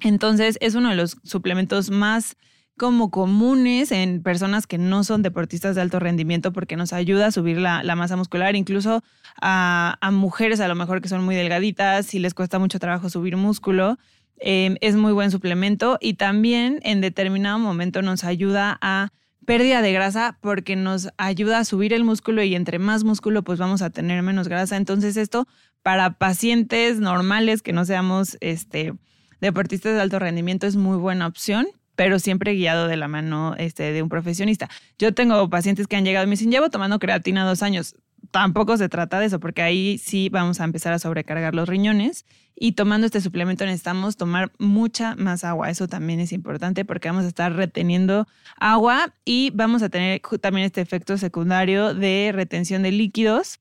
Entonces 0.00 0.56
es 0.62 0.74
uno 0.74 0.88
de 0.88 0.96
los 0.96 1.18
suplementos 1.22 1.90
más 1.90 2.38
como 2.78 3.10
comunes 3.10 3.92
en 3.92 4.22
personas 4.22 4.66
que 4.66 4.78
no 4.78 5.04
son 5.04 5.20
deportistas 5.20 5.74
de 5.74 5.82
alto 5.82 6.00
rendimiento 6.00 6.50
porque 6.54 6.76
nos 6.76 6.94
ayuda 6.94 7.26
a 7.26 7.30
subir 7.30 7.58
la, 7.58 7.82
masa 7.94 8.16
muscular, 8.16 8.56
incluso 8.56 9.04
a, 9.38 9.98
mujeres 10.12 10.60
a 10.60 10.68
lo 10.68 10.74
mejor 10.74 11.02
que 11.02 11.10
son 11.10 11.22
muy 11.26 11.34
delgaditas 11.34 12.14
y 12.14 12.20
les 12.20 12.32
cuesta 12.32 12.58
mucho 12.58 12.78
trabajo 12.78 13.10
subir 13.10 13.36
músculo. 13.36 13.98
Em, 14.38 14.76
es 14.80 14.96
muy 14.96 15.12
buen 15.12 15.30
suplemento 15.30 15.98
y 16.00 16.14
también 16.14 16.80
en 16.84 17.02
determinado 17.02 17.58
momento 17.58 18.00
nos 18.00 18.24
ayuda 18.24 18.78
a 18.80 19.10
pérdida 19.44 19.82
de 19.82 19.92
grasa 19.92 20.38
porque 20.40 20.76
nos 20.76 21.08
ayuda 21.16 21.58
a 21.58 21.64
subir 21.64 21.92
el 21.92 22.04
músculo 22.04 22.42
y 22.42 22.54
entre 22.54 22.78
más 22.78 23.04
músculo 23.04 23.42
pues 23.42 23.58
vamos 23.58 23.82
a 23.82 23.90
tener 23.90 24.22
menos 24.22 24.48
grasa. 24.48 24.76
Entonces 24.76 25.16
esto 25.16 25.46
para 25.82 26.14
pacientes 26.14 26.98
normales 27.00 27.62
que 27.62 27.72
no 27.72 27.84
seamos 27.84 28.36
este, 28.40 28.94
deportistas 29.40 29.94
de 29.94 30.00
alto 30.00 30.18
rendimiento 30.18 30.66
es 30.66 30.76
muy 30.76 30.96
buena 30.96 31.26
opción 31.26 31.66
pero 31.96 32.18
siempre 32.18 32.54
guiado 32.54 32.88
de 32.88 32.96
la 32.96 33.08
mano 33.08 33.54
este, 33.56 33.92
de 33.92 34.02
un 34.02 34.08
profesionista. 34.08 34.68
Yo 34.98 35.14
tengo 35.14 35.48
pacientes 35.48 35.86
que 35.86 35.96
han 35.96 36.04
llegado 36.04 36.24
y 36.24 36.28
me 36.28 36.32
dicen, 36.32 36.50
llevo 36.50 36.70
tomando 36.70 36.98
creatina 36.98 37.44
dos 37.44 37.62
años. 37.62 37.94
Tampoco 38.30 38.76
se 38.76 38.88
trata 38.88 39.18
de 39.20 39.26
eso, 39.26 39.40
porque 39.40 39.62
ahí 39.62 39.98
sí 39.98 40.28
vamos 40.28 40.60
a 40.60 40.64
empezar 40.64 40.92
a 40.92 40.98
sobrecargar 40.98 41.54
los 41.54 41.68
riñones 41.68 42.24
y 42.56 42.72
tomando 42.72 43.06
este 43.06 43.20
suplemento 43.20 43.64
necesitamos 43.64 44.16
tomar 44.16 44.52
mucha 44.58 45.16
más 45.16 45.42
agua. 45.44 45.70
Eso 45.70 45.88
también 45.88 46.20
es 46.20 46.32
importante 46.32 46.84
porque 46.84 47.08
vamos 47.08 47.24
a 47.24 47.28
estar 47.28 47.52
reteniendo 47.52 48.28
agua 48.58 49.12
y 49.24 49.50
vamos 49.54 49.82
a 49.82 49.88
tener 49.88 50.20
también 50.40 50.66
este 50.66 50.80
efecto 50.80 51.18
secundario 51.18 51.94
de 51.94 52.30
retención 52.32 52.82
de 52.82 52.92
líquidos, 52.92 53.60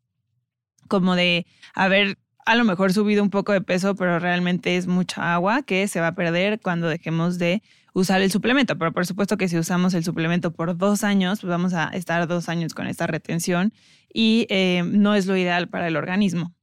como 0.87 1.15
de 1.15 1.47
haber 1.73 2.17
a 2.45 2.55
lo 2.55 2.65
mejor 2.65 2.93
subido 2.93 3.23
un 3.23 3.29
poco 3.29 3.53
de 3.53 3.61
peso, 3.61 3.95
pero 3.95 4.19
realmente 4.19 4.77
es 4.77 4.85
mucha 4.85 5.33
agua 5.33 5.63
que 5.63 5.87
se 5.87 6.01
va 6.01 6.07
a 6.07 6.15
perder 6.15 6.59
cuando 6.59 6.87
dejemos 6.87 7.39
de 7.39 7.63
usar 7.93 8.21
el 8.21 8.31
suplemento, 8.31 8.77
pero 8.77 8.91
por 8.91 9.05
supuesto 9.05 9.37
que 9.37 9.47
si 9.47 9.57
usamos 9.57 9.93
el 9.93 10.03
suplemento 10.03 10.51
por 10.51 10.77
dos 10.77 11.03
años, 11.03 11.41
pues 11.41 11.49
vamos 11.49 11.73
a 11.73 11.89
estar 11.89 12.27
dos 12.27 12.49
años 12.49 12.73
con 12.73 12.87
esta 12.87 13.07
retención 13.07 13.71
y 14.11 14.47
eh, 14.49 14.83
no 14.85 15.15
es 15.15 15.25
lo 15.27 15.37
ideal 15.37 15.69
para 15.69 15.87
el 15.87 15.95
organismo. 15.95 16.53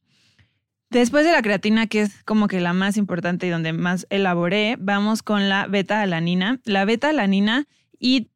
Después 0.91 1.25
de 1.25 1.31
la 1.31 1.41
creatina, 1.41 1.87
que 1.87 2.03
es 2.03 2.25
como 2.25 2.49
que 2.49 2.61
la 2.61 2.73
más 2.73 2.97
importante 2.97 3.47
y 3.47 3.51
donde 3.51 3.73
más 3.73 4.09
elaboré, 4.11 4.77
vamos 4.81 5.23
con 5.23 5.49
la 5.49 5.69
beta-alanina. 5.69 6.61
La 6.65 6.85
beta-alanina 6.85 7.69
y 8.01 8.29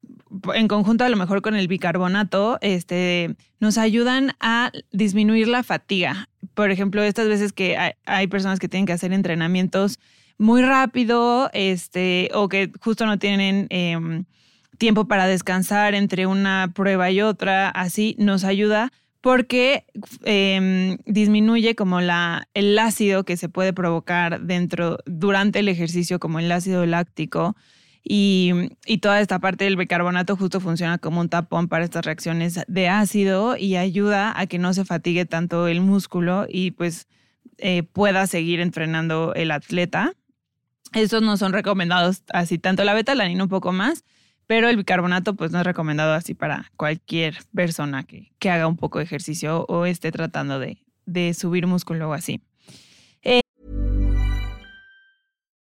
en 0.54 0.68
conjunto 0.68 1.04
a 1.04 1.08
lo 1.08 1.16
mejor 1.16 1.42
con 1.42 1.56
el 1.56 1.66
bicarbonato, 1.66 2.58
este, 2.60 3.34
nos 3.58 3.76
ayudan 3.76 4.36
a 4.38 4.70
disminuir 4.92 5.48
la 5.48 5.64
fatiga. 5.64 6.28
Por 6.54 6.70
ejemplo, 6.70 7.02
estas 7.02 7.26
veces 7.26 7.52
que 7.52 7.76
hay 8.04 8.26
personas 8.28 8.60
que 8.60 8.68
tienen 8.68 8.86
que 8.86 8.92
hacer 8.92 9.12
entrenamientos 9.12 9.98
muy 10.38 10.62
rápido, 10.62 11.50
este, 11.52 12.30
o 12.34 12.48
que 12.48 12.72
justo 12.80 13.06
no 13.06 13.18
tienen 13.18 13.66
em, 13.70 14.24
tiempo 14.78 15.06
para 15.06 15.26
descansar 15.26 15.94
entre 15.94 16.26
una 16.26 16.72
prueba 16.74 17.10
y 17.10 17.20
otra, 17.20 17.68
así 17.70 18.16
nos 18.18 18.44
ayuda 18.44 18.92
porque 19.24 19.86
em, 20.24 20.98
disminuye 21.06 21.74
como 21.74 22.02
la, 22.02 22.46
el 22.52 22.78
ácido 22.78 23.24
que 23.24 23.38
se 23.38 23.48
puede 23.48 23.72
provocar 23.72 24.42
dentro, 24.42 24.98
durante 25.06 25.60
el 25.60 25.68
ejercicio, 25.68 26.18
como 26.18 26.40
el 26.40 26.52
ácido 26.52 26.84
láctico. 26.84 27.56
Y, 28.06 28.52
y, 28.84 28.98
toda 28.98 29.22
esta 29.22 29.38
parte 29.38 29.64
del 29.64 29.78
bicarbonato 29.78 30.36
justo 30.36 30.60
funciona 30.60 30.98
como 30.98 31.22
un 31.22 31.30
tapón 31.30 31.68
para 31.68 31.84
estas 31.84 32.04
reacciones 32.04 32.60
de 32.68 32.88
ácido 32.88 33.56
y 33.56 33.76
ayuda 33.76 34.38
a 34.38 34.46
que 34.46 34.58
no 34.58 34.74
se 34.74 34.84
fatigue 34.84 35.24
tanto 35.24 35.68
el 35.68 35.80
músculo 35.80 36.44
y 36.46 36.72
pues 36.72 37.08
eh, 37.56 37.82
pueda 37.82 38.26
seguir 38.26 38.60
entrenando 38.60 39.32
el 39.34 39.50
atleta. 39.50 40.12
Estos 40.94 41.22
no 41.22 41.36
son 41.36 41.52
recomendados 41.52 42.22
así, 42.32 42.56
tanto 42.58 42.84
la 42.84 42.94
betalanina 42.94 43.42
un 43.42 43.48
poco 43.48 43.72
más, 43.72 44.04
pero 44.46 44.68
el 44.68 44.76
bicarbonato 44.76 45.34
pues 45.34 45.50
no 45.50 45.58
es 45.58 45.64
recomendado 45.64 46.14
así 46.14 46.34
para 46.34 46.70
cualquier 46.76 47.38
persona 47.52 48.04
que, 48.04 48.30
haga 48.48 48.68
un 48.68 48.76
poco 48.76 48.98
de 48.98 49.04
ejercicio 49.04 49.64
o 49.68 49.86
esté 49.86 50.12
tratando 50.12 50.60
de, 50.60 50.78
de 51.06 51.34
subir 51.34 51.66
músculo 51.66 52.10
o 52.10 52.12
así. 52.12 52.40
Eh, 53.22 53.40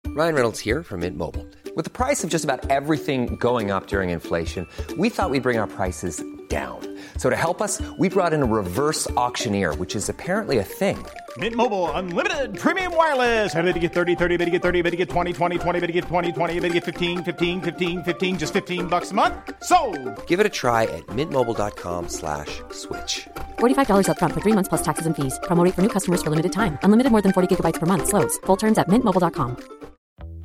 Ryan 0.09 0.35
Reynolds 0.35 0.59
here 0.59 0.83
from 0.83 1.01
Mint 1.01 1.17
Mobile. 1.17 1.47
With 1.77 1.85
the 1.85 1.91
price 1.91 2.25
of 2.25 2.31
just 2.31 2.45
about 2.45 2.69
everything 2.71 3.37
going 3.37 3.71
up 3.71 3.87
during 3.87 4.11
inflation, 4.11 4.67
we 4.99 5.09
thought 5.09 5.31
we'd 5.31 5.43
bring 5.45 5.59
our 5.59 5.69
prices 5.69 6.23
down. 6.53 6.81
So 7.17 7.31
to 7.31 7.37
help 7.37 7.63
us, 7.63 7.81
we 7.99 8.09
brought 8.11 8.33
in 8.35 8.43
a 8.43 8.51
reverse 8.61 9.09
auctioneer, 9.17 9.75
which 9.77 9.97
is 9.97 10.11
apparently 10.11 10.59
a 10.59 10.65
thing. 10.81 10.99
Mint 11.39 11.57
Mobile 11.57 11.91
unlimited 11.93 12.59
premium 12.59 12.95
wireless. 12.95 13.55
Ready 13.55 13.73
to 13.73 13.79
get 13.79 13.95
30, 13.95 14.15
30, 14.17 14.37
bit 14.37 14.45
to 14.45 14.51
get 14.51 14.63
30, 14.63 14.83
bit 14.83 14.91
to 14.91 14.97
get 14.99 15.09
20, 15.09 15.33
20, 15.33 15.59
20, 15.59 15.81
bit 15.81 15.87
to 15.87 15.93
get 15.93 16.05
20, 16.05 16.33
20, 16.33 16.61
bit 16.61 16.69
to 16.69 16.75
get 16.75 16.85
15, 16.85 17.25
15, 17.25 17.63
15, 17.63 18.03
15 18.03 18.39
just 18.39 18.53
15 18.53 18.87
bucks 18.87 19.13
a 19.13 19.15
month. 19.15 19.35
So, 19.63 19.79
Give 20.27 20.41
it 20.41 20.47
a 20.47 20.51
try 20.51 20.83
at 20.85 21.07
mintmobile.com/switch. 21.17 22.61
slash 22.73 23.29
$45 23.59 24.09
up 24.11 24.19
front 24.19 24.35
for 24.35 24.43
3 24.43 24.53
months 24.53 24.69
plus 24.69 24.83
taxes 24.83 25.07
and 25.07 25.17
fees. 25.17 25.41
Promo 25.45 25.65
rate 25.65 25.75
for 25.75 25.83
new 25.87 25.89
customers 25.97 26.23
for 26.23 26.29
limited 26.31 26.53
time. 26.53 26.77
Unlimited 26.83 27.11
more 27.13 27.23
than 27.23 27.33
40 27.33 27.49
gigabytes 27.49 27.81
per 27.81 27.87
month 27.87 28.09
slows. 28.09 28.37
Full 28.47 28.57
terms 28.57 28.77
at 28.79 28.89
mintmobile.com. 28.89 29.57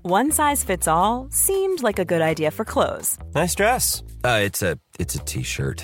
One 0.04 0.32
size 0.32 0.64
fits 0.64 0.88
all 0.88 1.28
seemed 1.32 1.84
like 1.84 2.00
a 2.00 2.06
good 2.06 2.22
idea 2.22 2.52
for 2.52 2.64
clothes. 2.64 3.18
Nice 3.36 3.56
dress. 3.56 4.04
Uh, 4.24 4.40
it's 4.42 4.62
a 4.62 4.80
it's 5.00 5.16
a 5.16 5.20
t-shirt. 5.20 5.84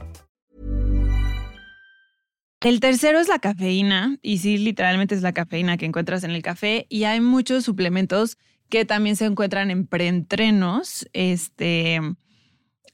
El 2.61 2.79
tercero 2.79 3.19
es 3.19 3.27
la 3.27 3.39
cafeína, 3.39 4.19
y 4.21 4.37
sí, 4.37 4.59
literalmente 4.59 5.15
es 5.15 5.23
la 5.23 5.33
cafeína 5.33 5.77
que 5.77 5.87
encuentras 5.87 6.23
en 6.23 6.29
el 6.29 6.43
café, 6.43 6.85
y 6.89 7.05
hay 7.05 7.19
muchos 7.19 7.65
suplementos 7.65 8.37
que 8.69 8.85
también 8.85 9.15
se 9.15 9.25
encuentran 9.25 9.71
en 9.71 9.87
preentrenos, 9.87 11.09
este, 11.13 11.99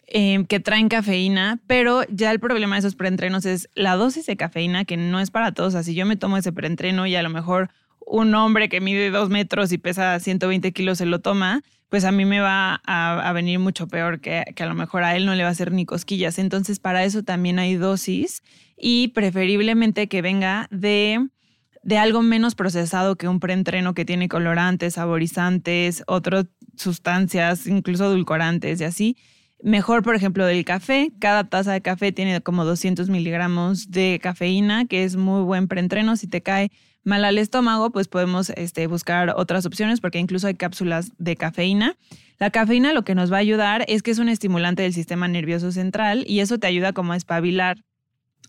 em, 0.07 0.45
que 0.45 0.61
traen 0.61 0.87
cafeína, 0.87 1.59
pero 1.67 2.03
ya 2.09 2.31
el 2.31 2.39
problema 2.39 2.75
de 2.75 2.79
esos 2.79 2.95
preentrenos 2.95 3.45
es 3.45 3.69
la 3.75 3.97
dosis 3.97 4.25
de 4.25 4.37
cafeína, 4.37 4.85
que 4.85 4.95
no 4.95 5.19
es 5.19 5.31
para 5.31 5.51
todos. 5.53 5.75
Así 5.75 5.93
yo 5.93 6.05
me 6.05 6.15
tomo 6.15 6.37
ese 6.37 6.53
preentreno 6.53 7.05
y 7.05 7.15
a 7.17 7.21
lo 7.21 7.29
mejor 7.29 7.69
un 7.99 8.33
hombre 8.35 8.69
que 8.69 8.79
mide 8.79 9.09
dos 9.11 9.29
metros 9.29 9.73
y 9.73 9.77
pesa 9.77 10.17
120 10.17 10.71
kilos 10.71 10.99
se 10.99 11.05
lo 11.05 11.19
toma, 11.19 11.61
pues 11.89 12.05
a 12.05 12.11
mí 12.13 12.23
me 12.23 12.39
va 12.39 12.81
a, 12.85 13.31
venir 13.33 13.59
mucho 13.59 13.87
peor 13.87 14.21
que, 14.21 14.45
que, 14.55 14.63
a 14.63 14.65
lo 14.65 14.75
mejor 14.75 15.03
a 15.03 15.15
él 15.15 15.25
no 15.25 15.35
le 15.35 15.43
va 15.43 15.49
a 15.49 15.51
hacer 15.51 15.73
ni 15.73 15.85
cosquillas. 15.85 16.39
Entonces, 16.39 16.79
para 16.79 17.03
eso 17.03 17.23
también 17.23 17.59
hay 17.59 17.75
dosis 17.75 18.41
y 18.77 19.09
preferiblemente 19.09 20.07
que 20.07 20.21
venga 20.21 20.67
de 20.71 21.27
de 21.87 21.97
algo 21.97 22.21
menos 22.21 22.53
procesado 22.53 23.15
que 23.15 23.29
un 23.29 23.39
preentreno 23.39 23.93
que 23.93 24.03
tiene 24.03 24.27
colorantes, 24.27 24.95
saborizantes, 24.95 26.03
otras 26.05 26.47
sustancias, 26.75 27.65
incluso 27.65 28.07
edulcorantes 28.07 28.81
y 28.81 28.83
así. 28.83 29.17
Mejor, 29.63 30.03
por 30.03 30.13
ejemplo, 30.13 30.45
del 30.45 30.65
café. 30.65 31.13
Cada 31.19 31.45
taza 31.45 31.71
de 31.71 31.81
café 31.81 32.11
tiene 32.11 32.41
como 32.41 32.65
200 32.65 33.07
miligramos 33.09 33.89
de 33.89 34.19
cafeína, 34.21 34.85
que 34.85 35.05
es 35.05 35.15
muy 35.15 35.43
buen 35.43 35.69
preentreno. 35.69 36.17
Si 36.17 36.27
te 36.27 36.41
cae 36.41 36.71
mal 37.05 37.23
al 37.23 37.37
estómago, 37.37 37.91
pues 37.91 38.09
podemos 38.09 38.49
este, 38.49 38.85
buscar 38.87 39.33
otras 39.37 39.65
opciones 39.65 40.01
porque 40.01 40.19
incluso 40.19 40.47
hay 40.47 40.55
cápsulas 40.55 41.13
de 41.17 41.37
cafeína. 41.37 41.95
La 42.37 42.51
cafeína 42.51 42.91
lo 42.91 43.03
que 43.03 43.15
nos 43.15 43.31
va 43.31 43.37
a 43.37 43.39
ayudar 43.39 43.85
es 43.87 44.03
que 44.03 44.11
es 44.11 44.19
un 44.19 44.27
estimulante 44.27 44.83
del 44.83 44.93
sistema 44.93 45.29
nervioso 45.29 45.71
central 45.71 46.25
y 46.27 46.41
eso 46.41 46.59
te 46.59 46.67
ayuda 46.67 46.91
como 46.91 47.13
a 47.13 47.15
espabilar 47.15 47.77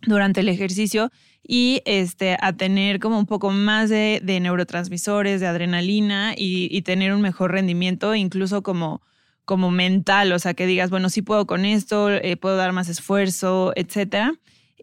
durante 0.07 0.40
el 0.40 0.49
ejercicio 0.49 1.11
y 1.47 1.83
este, 1.87 2.37
a 2.40 2.52
tener 2.52 3.00
como 3.00 3.18
un 3.18 3.26
poco 3.26 3.50
más 3.50 3.88
de, 3.88 4.21
neurotransmisores, 4.23 5.40
de 5.40 5.47
adrenalina 5.47 6.35
y, 6.37 6.83
tener 6.83 7.12
un 7.12 7.23
mejor 7.23 7.52
rendimiento, 7.52 8.14
incluso 8.14 8.62
como, 8.62 9.00
como 9.45 9.71
mental, 9.71 10.33
o 10.33 10.38
sea, 10.38 10.54
que 10.54 10.66
digas, 10.66 10.90
bueno, 10.90 11.09
sí 11.09 11.23
puedo 11.23 11.47
con 11.47 11.64
esto, 11.64 12.11
eh, 12.11 12.37
puedo 12.37 12.57
dar 12.57 12.73
más 12.73 12.88
esfuerzo, 12.88 13.73
etcétera. 13.76 14.35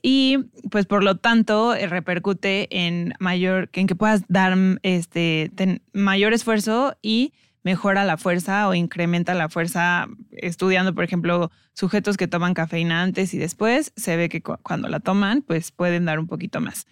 Y 0.02 0.38
pues 0.70 0.86
por 0.86 1.04
lo 1.04 1.18
tanto 1.18 1.74
eh, 1.74 1.88
repercute 1.88 2.68
en 2.70 3.14
mayor, 3.20 3.70
en 3.74 3.88
que 3.88 3.96
puedas 3.96 4.24
dar 4.28 4.56
este, 4.84 5.52
mayor 5.94 6.34
esfuerzo 6.34 6.96
y 7.02 7.34
mejora 7.65 8.05
la 8.05 8.15
fuerza 8.15 8.69
o 8.69 8.75
incrementa 8.75 9.34
la 9.34 9.50
fuerza 9.50 10.07
estudiando, 10.31 10.93
por 10.93 11.03
ejemplo, 11.03 11.51
sujetos 11.74 12.15
que 12.15 12.27
toman 12.27 12.53
cafeína 12.53 13.01
antes 13.01 13.34
y 13.34 13.39
después, 13.39 13.91
se 13.95 14.15
ve 14.15 14.29
que 14.29 14.41
cuando 14.41 14.88
la 14.88 15.00
toman, 15.00 15.41
pues 15.41 15.72
pueden 15.72 16.05
dar 16.05 16.19
un 16.19 16.27
poquito 16.27 16.62
más. 16.62 16.86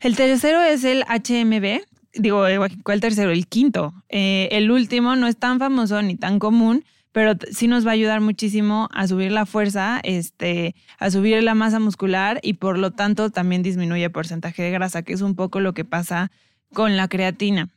El 0.00 0.16
tercero 0.16 0.62
es 0.62 0.84
el 0.84 1.04
HMB. 1.04 1.82
Digo, 2.14 2.46
¿cuál 2.84 3.00
tercero? 3.00 3.30
El 3.30 3.46
quinto. 3.48 3.92
Eh, 4.08 4.48
el 4.50 4.70
último 4.70 5.14
no 5.14 5.26
es 5.26 5.36
tan 5.36 5.58
famoso 5.58 6.00
ni 6.00 6.16
tan 6.16 6.38
común, 6.38 6.84
pero 7.12 7.34
sí 7.50 7.68
nos 7.68 7.86
va 7.86 7.90
a 7.90 7.94
ayudar 7.94 8.22
muchísimo 8.22 8.88
a 8.94 9.06
subir 9.08 9.30
la 9.30 9.44
fuerza, 9.44 10.00
este, 10.04 10.74
a 10.98 11.10
subir 11.10 11.42
la 11.42 11.54
masa 11.54 11.80
muscular 11.80 12.40
y 12.42 12.54
por 12.54 12.78
lo 12.78 12.92
tanto 12.92 13.28
también 13.28 13.62
disminuye 13.62 14.04
el 14.04 14.10
porcentaje 14.10 14.62
de 14.62 14.70
grasa, 14.70 15.02
que 15.02 15.12
es 15.12 15.20
un 15.20 15.34
poco 15.34 15.60
lo 15.60 15.74
que 15.74 15.84
pasa 15.84 16.30
con 16.72 16.96
la 16.96 17.08
creatina. 17.08 17.68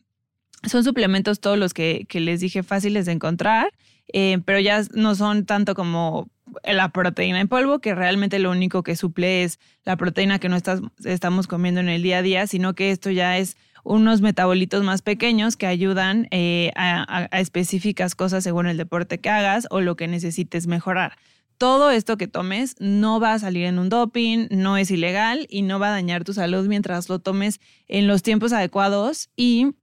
Son 0.64 0.84
suplementos 0.84 1.40
todos 1.40 1.58
los 1.58 1.74
que, 1.74 2.06
les 2.14 2.40
dije 2.40 2.64
fáciles 2.64 3.06
de 3.06 3.14
encontrar, 3.14 3.72
eh, 4.14 4.40
pero 4.46 4.60
ya 4.60 4.82
no 4.94 5.16
son 5.16 5.46
tanto 5.46 5.74
como 5.74 6.30
la 6.64 6.90
proteína 6.90 7.40
en 7.40 7.48
polvo, 7.48 7.80
que 7.80 7.96
realmente 7.96 8.40
lo 8.40 8.52
único 8.52 8.84
que 8.84 8.96
suple 8.96 9.44
es 9.44 9.60
la 9.86 9.96
proteína 9.98 10.40
que 10.40 10.50
no 10.50 10.58
estamos 11.06 11.48
comiendo 11.48 11.80
en 11.80 11.90
el 11.90 12.04
día 12.04 12.20
a 12.20 12.22
día, 12.22 12.48
sino 12.48 12.76
que 12.76 12.92
esto 12.92 13.10
ya 13.10 13.38
es 13.38 13.58
unos 13.84 14.22
metabolitos 14.22 14.84
más 14.84 15.02
pequeños 15.02 15.58
que 15.58 15.68
ayudan 15.68 16.28
eh, 16.32 16.72
a, 16.76 17.28
específicas 17.40 18.16
cosas 18.16 18.44
según 18.44 18.68
el 18.68 18.78
deporte 18.78 19.20
que 19.20 19.30
hagas 19.30 19.68
o 19.70 19.82
lo 19.82 19.96
que 19.96 20.08
necesites 20.08 20.68
mejorar. 20.68 21.18
Todo 21.58 21.92
esto 21.92 22.18
que 22.18 22.28
tomes 22.28 22.76
no 22.80 23.20
va 23.20 23.34
a 23.34 23.40
salir 23.40 23.66
en 23.66 23.78
un 23.78 23.90
doping, 23.90 24.48
no 24.50 24.78
es 24.78 24.90
ilegal 24.90 25.46
y 25.50 25.62
no 25.62 25.80
va 25.80 25.90
a 25.90 25.92
dañar 25.92 26.24
tu 26.24 26.34
salud 26.34 26.68
mientras 26.68 27.08
lo 27.08 27.20
tomes 27.20 27.60
en 27.88 28.08
los 28.08 28.24
tiempos 28.24 28.52
adecuados 28.52 29.30
y 29.36 29.76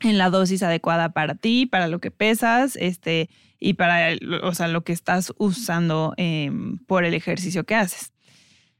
en 0.00 0.18
la 0.18 0.30
dosis 0.30 0.62
adecuada 0.62 1.10
para 1.10 1.34
ti, 1.34 1.66
para 1.66 1.88
lo 1.88 2.00
que 2.00 2.10
pesas, 2.10 2.76
este, 2.76 3.30
y 3.58 3.74
para 3.74 4.10
o 4.42 4.54
sea, 4.54 4.68
lo 4.68 4.84
que 4.84 4.92
estás 4.92 5.32
usando 5.38 6.14
em, 6.16 6.78
por 6.86 7.04
el 7.04 7.14
ejercicio 7.14 7.64
que 7.64 7.74
haces. 7.74 8.12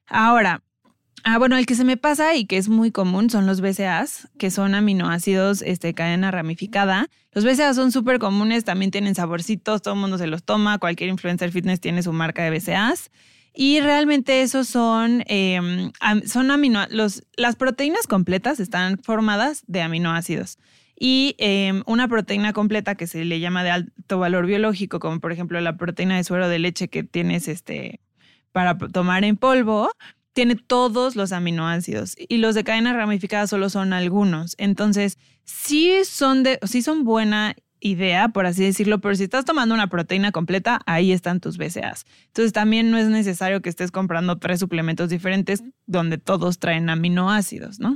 Ahora, 0.07 0.63
Ah, 1.29 1.39
bueno, 1.39 1.57
el 1.57 1.67
que 1.67 1.75
se 1.75 1.83
me 1.83 1.97
pasa 1.97 2.37
y 2.37 2.47
que 2.47 2.57
es 2.57 2.69
muy 2.69 2.93
común 2.93 3.31
son 3.31 3.47
los 3.47 3.61
BCAAs, 3.61 4.29
que 4.39 4.53
son 4.53 4.77
aminoácidos 4.77 5.61
este, 5.63 5.93
cadena 5.93 6.31
ramificada. 6.31 7.09
Los 7.33 7.45
BCAAs 7.45 7.75
son 7.75 7.91
súper 7.91 8.21
comunes, 8.21 8.63
también 8.63 8.93
tienen 8.93 9.17
saborcitos, 9.17 9.83
todo 9.83 9.95
el 9.95 10.01
mundo 10.01 10.19
se 10.19 10.29
los 10.29 10.45
toma, 10.45 10.79
cualquier 10.79 11.11
influencer 11.11 11.51
fitness 11.51 11.81
tiene 11.81 12.05
su 12.05 12.13
marca 12.13 12.45
de 12.45 12.57
BCAAs. 12.57 13.11
Y 13.53 13.81
realmente 13.81 14.43
esos 14.43 14.69
son, 14.69 15.25
eh, 15.27 15.91
son 16.27 16.53
aminoácidos. 16.53 17.25
Las 17.37 17.57
proteínas 17.57 18.07
completas 18.07 18.61
están 18.61 18.97
formadas 18.99 19.65
de 19.67 19.83
aminoácidos. 19.83 20.59
Y 20.99 21.37
em, 21.39 21.83
una 21.87 22.09
proteína 22.09 22.53
completa 22.53 22.95
que 22.95 23.07
se 23.07 23.25
le 23.25 23.39
llama 23.39 23.63
de 23.63 23.71
alto 23.71 24.19
valor 24.19 24.47
biológico, 24.47 24.99
como 24.99 25.21
por 25.21 25.33
ejemplo 25.33 25.61
la 25.61 25.77
proteína 25.77 26.17
de 26.17 26.25
suero 26.25 26.49
de 26.49 26.59
leche 26.59 26.89
que 26.89 27.03
tienes 27.03 27.49
este, 27.49 28.01
para 28.53 28.79
tomar 28.79 29.25
en 29.25 29.37
polvo, 29.37 29.91
tiene 30.33 30.57
todos 30.57 31.17
los 31.17 31.33
aminoácidos 31.33 32.15
y 32.19 32.39
los 32.39 32.55
de 32.55 32.65
cadena 32.65 32.93
ramificada 32.93 33.47
solo 33.47 33.71
son 33.71 33.93
algunos. 33.93 34.55
Entonces, 34.59 35.19
sí 35.45 35.93
son, 36.05 36.43
de, 36.43 36.59
sí 36.65 36.83
son 36.83 37.05
buena 37.05 37.55
idea, 37.81 38.29
por 38.29 38.47
así 38.47 38.65
decirlo, 38.65 39.01
pero 39.01 39.15
si 39.15 39.25
estás 39.25 39.45
tomando 39.45 39.75
una 39.75 39.89
proteína 39.89 40.33
completa, 40.33 40.81
ahí 40.87 41.13
están 41.13 41.41
tus 41.41 41.57
BCAAs. 41.57 42.05
Entonces, 42.27 42.53
también 42.53 42.91
no 42.91 42.99
es 42.99 43.09
necesario 43.09 43.63
que 43.63 43.69
estés 43.69 43.91
comprando 43.91 44.39
tres 44.39 44.61
suplementos 44.61 45.09
diferentes 45.09 45.63
donde 45.87 46.19
todos 46.19 46.59
traen 46.59 46.91
aminoácidos, 46.91 47.79
¿no? 47.79 47.96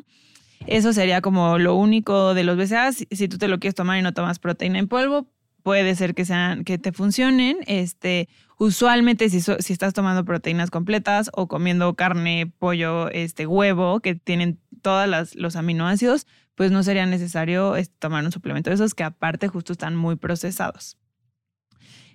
Eso 0.70 0.92
sería 0.92 1.20
como 1.20 1.58
lo 1.58 1.74
único 1.74 2.32
de 2.32 2.44
los 2.44 2.56
BCAAs. 2.56 3.04
Si 3.10 3.28
tú 3.28 3.38
te 3.38 3.48
lo 3.48 3.58
quieres 3.58 3.74
tomar 3.74 3.98
y 3.98 4.02
no 4.02 4.14
tomas 4.14 4.38
proteína 4.38 4.78
en 4.78 4.86
polvo, 4.86 5.26
puede 5.64 5.96
ser 5.96 6.14
que 6.14 6.24
sean 6.24 6.62
que 6.62 6.78
te 6.78 6.92
funcionen. 6.92 7.56
Este, 7.66 8.28
usualmente 8.56 9.28
si, 9.30 9.40
si 9.40 9.72
estás 9.72 9.94
tomando 9.94 10.24
proteínas 10.24 10.70
completas 10.70 11.28
o 11.34 11.48
comiendo 11.48 11.94
carne, 11.94 12.52
pollo, 12.60 13.08
este, 13.10 13.48
huevo, 13.48 13.98
que 13.98 14.14
tienen 14.14 14.60
todos 14.80 15.34
los 15.34 15.56
aminoácidos, 15.56 16.28
pues 16.54 16.70
no 16.70 16.84
sería 16.84 17.04
necesario 17.04 17.74
este, 17.74 17.96
tomar 17.98 18.24
un 18.24 18.30
suplemento 18.30 18.70
de 18.70 18.74
esos 18.74 18.94
que 18.94 19.02
aparte 19.02 19.48
justo 19.48 19.72
están 19.72 19.96
muy 19.96 20.14
procesados. 20.14 20.96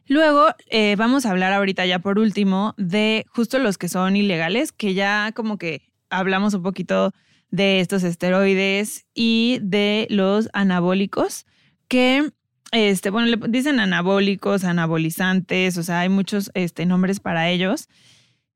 Luego 0.07 0.47
eh, 0.69 0.95
vamos 0.97 1.25
a 1.25 1.31
hablar 1.31 1.51
ahorita 1.51 1.85
ya 1.85 2.00
por 2.00 2.19
último 2.19 2.74
de 2.77 3.25
justo 3.27 3.59
los 3.59 3.77
que 3.77 3.89
son 3.89 4.15
ilegales, 4.15 4.71
que 4.71 4.93
ya 4.93 5.33
como 5.35 5.57
que 5.57 5.91
hablamos 6.09 6.53
un 6.53 6.63
poquito 6.63 7.12
de 7.51 7.79
estos 7.79 8.03
esteroides 8.03 9.05
y 9.13 9.59
de 9.61 10.07
los 10.09 10.49
anabólicos, 10.53 11.45
que 11.87 12.31
este, 12.71 13.09
bueno, 13.09 13.27
le 13.27 13.37
dicen 13.47 13.79
anabólicos, 13.79 14.63
anabolizantes, 14.63 15.77
o 15.77 15.83
sea, 15.83 16.01
hay 16.01 16.09
muchos 16.09 16.51
este, 16.53 16.85
nombres 16.85 17.19
para 17.19 17.49
ellos. 17.49 17.87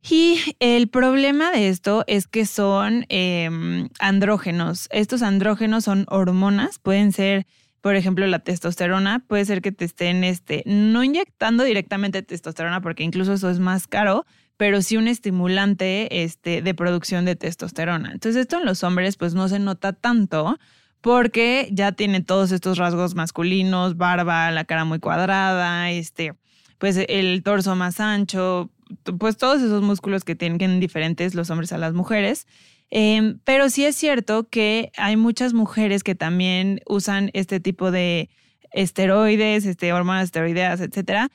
Y 0.01 0.39
el 0.59 0.87
problema 0.87 1.51
de 1.51 1.69
esto 1.69 2.03
es 2.07 2.27
que 2.27 2.45
son 2.45 3.05
em, 3.09 3.89
andrógenos. 3.99 4.87
Estos 4.91 5.21
andrógenos 5.21 5.83
son 5.83 6.05
hormonas, 6.09 6.79
pueden 6.79 7.11
ser, 7.11 7.45
por 7.81 7.95
ejemplo, 7.95 8.25
la 8.27 8.39
testosterona, 8.39 9.19
puede 9.27 9.45
ser 9.45 9.61
que 9.61 9.71
te 9.71 9.85
estén, 9.85 10.23
este, 10.23 10.63
no 10.65 11.03
inyectando 11.03 11.63
directamente 11.63 12.23
testosterona, 12.23 12.81
porque 12.81 13.03
incluso 13.03 13.33
eso 13.33 13.49
es 13.49 13.59
más 13.59 13.87
caro, 13.87 14.25
pero 14.59 14.81
sí 14.81 14.97
un 14.97 15.07
estimulante 15.07 16.21
este, 16.21 16.61
de 16.61 16.73
producción 16.73 17.23
de 17.23 17.37
testosterona. 17.37 18.11
Entonces, 18.11 18.41
esto 18.41 18.57
en 18.57 18.65
los 18.65 18.83
hombres, 18.83 19.15
pues 19.15 19.33
no 19.33 19.47
se 19.47 19.57
nota 19.57 19.93
tanto, 19.93 20.59
porque 20.99 21.69
ya 21.71 21.93
tiene 21.93 22.21
todos 22.21 22.51
estos 22.51 22.77
rasgos 22.77 23.15
masculinos, 23.15 23.95
barba, 23.95 24.51
la 24.51 24.65
cara 24.65 24.83
muy 24.83 24.99
cuadrada, 24.99 25.89
este, 25.91 26.33
pues 26.77 26.97
el 27.07 27.41
torso 27.41 27.77
más 27.77 28.01
ancho, 28.01 28.69
pues 29.17 29.37
todos 29.37 29.61
esos 29.61 29.81
músculos 29.81 30.25
que 30.25 30.35
tienen 30.35 30.81
diferentes 30.81 31.35
los 31.35 31.49
hombres 31.51 31.71
a 31.71 31.77
las 31.77 31.93
mujeres. 31.93 32.45
Em, 32.89 33.39
pero 33.45 33.69
sí 33.69 33.85
es 33.85 33.95
cierto 33.95 34.49
que 34.49 34.91
hay 34.97 35.15
muchas 35.15 35.53
mujeres 35.53 36.03
que 36.03 36.15
también 36.15 36.81
usan 36.85 37.29
este 37.31 37.61
tipo 37.61 37.91
de 37.91 38.29
esteroides, 38.71 39.65
este, 39.65 39.93
hormonas 39.93 40.25
esteroideas, 40.25 40.81
etcétera, 40.81 41.29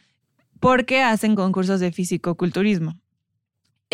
porque 0.61 1.01
hacen 1.01 1.37
concursos 1.37 1.81
de 1.81 1.91
fisicoculturismo. 1.91 2.99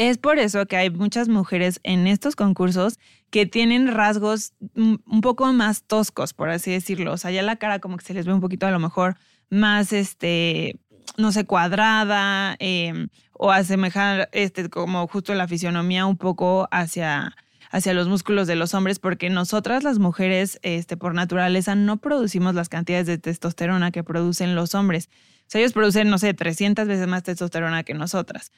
Es 0.02 0.16
por 0.16 0.38
eso 0.38 0.64
que 0.64 0.78
hay 0.78 0.88
muchas 0.88 1.28
mujeres 1.28 1.78
en 1.82 2.06
estos 2.06 2.34
concursos 2.34 2.98
que 3.28 3.44
tienen 3.44 3.86
rasgos 3.86 4.54
un 4.74 5.20
poco 5.20 5.52
más 5.52 5.82
toscos, 5.82 6.32
por 6.32 6.48
así 6.48 6.70
decirlo. 6.70 7.12
O 7.12 7.18
sea, 7.18 7.30
ya 7.32 7.42
la 7.42 7.56
cara 7.56 7.80
como 7.80 7.98
que 7.98 8.06
se 8.06 8.14
les 8.14 8.24
ve 8.24 8.32
un 8.32 8.40
poquito 8.40 8.66
a 8.66 8.70
lo 8.70 8.78
mejor 8.78 9.18
más, 9.50 9.92
este, 9.92 10.80
no 11.18 11.32
sé, 11.32 11.44
cuadrada 11.44 12.56
em, 12.60 13.08
o 13.34 13.50
asemejar, 13.52 14.30
este, 14.32 14.70
como 14.70 15.06
justo 15.06 15.34
la 15.34 15.46
fisionomía 15.46 16.06
un 16.06 16.16
poco 16.16 16.66
hacia 16.70 17.36
hacia 17.70 17.92
los 17.92 18.08
músculos 18.08 18.46
de 18.48 18.56
los 18.56 18.72
hombres 18.72 18.98
porque 18.98 19.28
nosotras 19.28 19.84
las 19.84 19.98
mujeres 19.98 20.58
este, 20.62 20.96
por 20.96 21.14
naturaleza 21.14 21.74
no 21.74 21.98
producimos 21.98 22.54
las 22.54 22.70
cantidades 22.70 23.06
de 23.06 23.18
testosterona 23.18 23.90
que 23.90 24.02
producen 24.02 24.54
los 24.54 24.74
hombres. 24.74 25.10
O 25.42 25.50
sea, 25.50 25.60
ellos 25.60 25.74
producen, 25.74 26.08
no 26.08 26.16
sé, 26.16 26.32
300 26.32 26.88
veces 26.88 27.06
más 27.06 27.22
testosterona 27.22 27.84
que 27.84 27.92
nosotras 27.92 28.50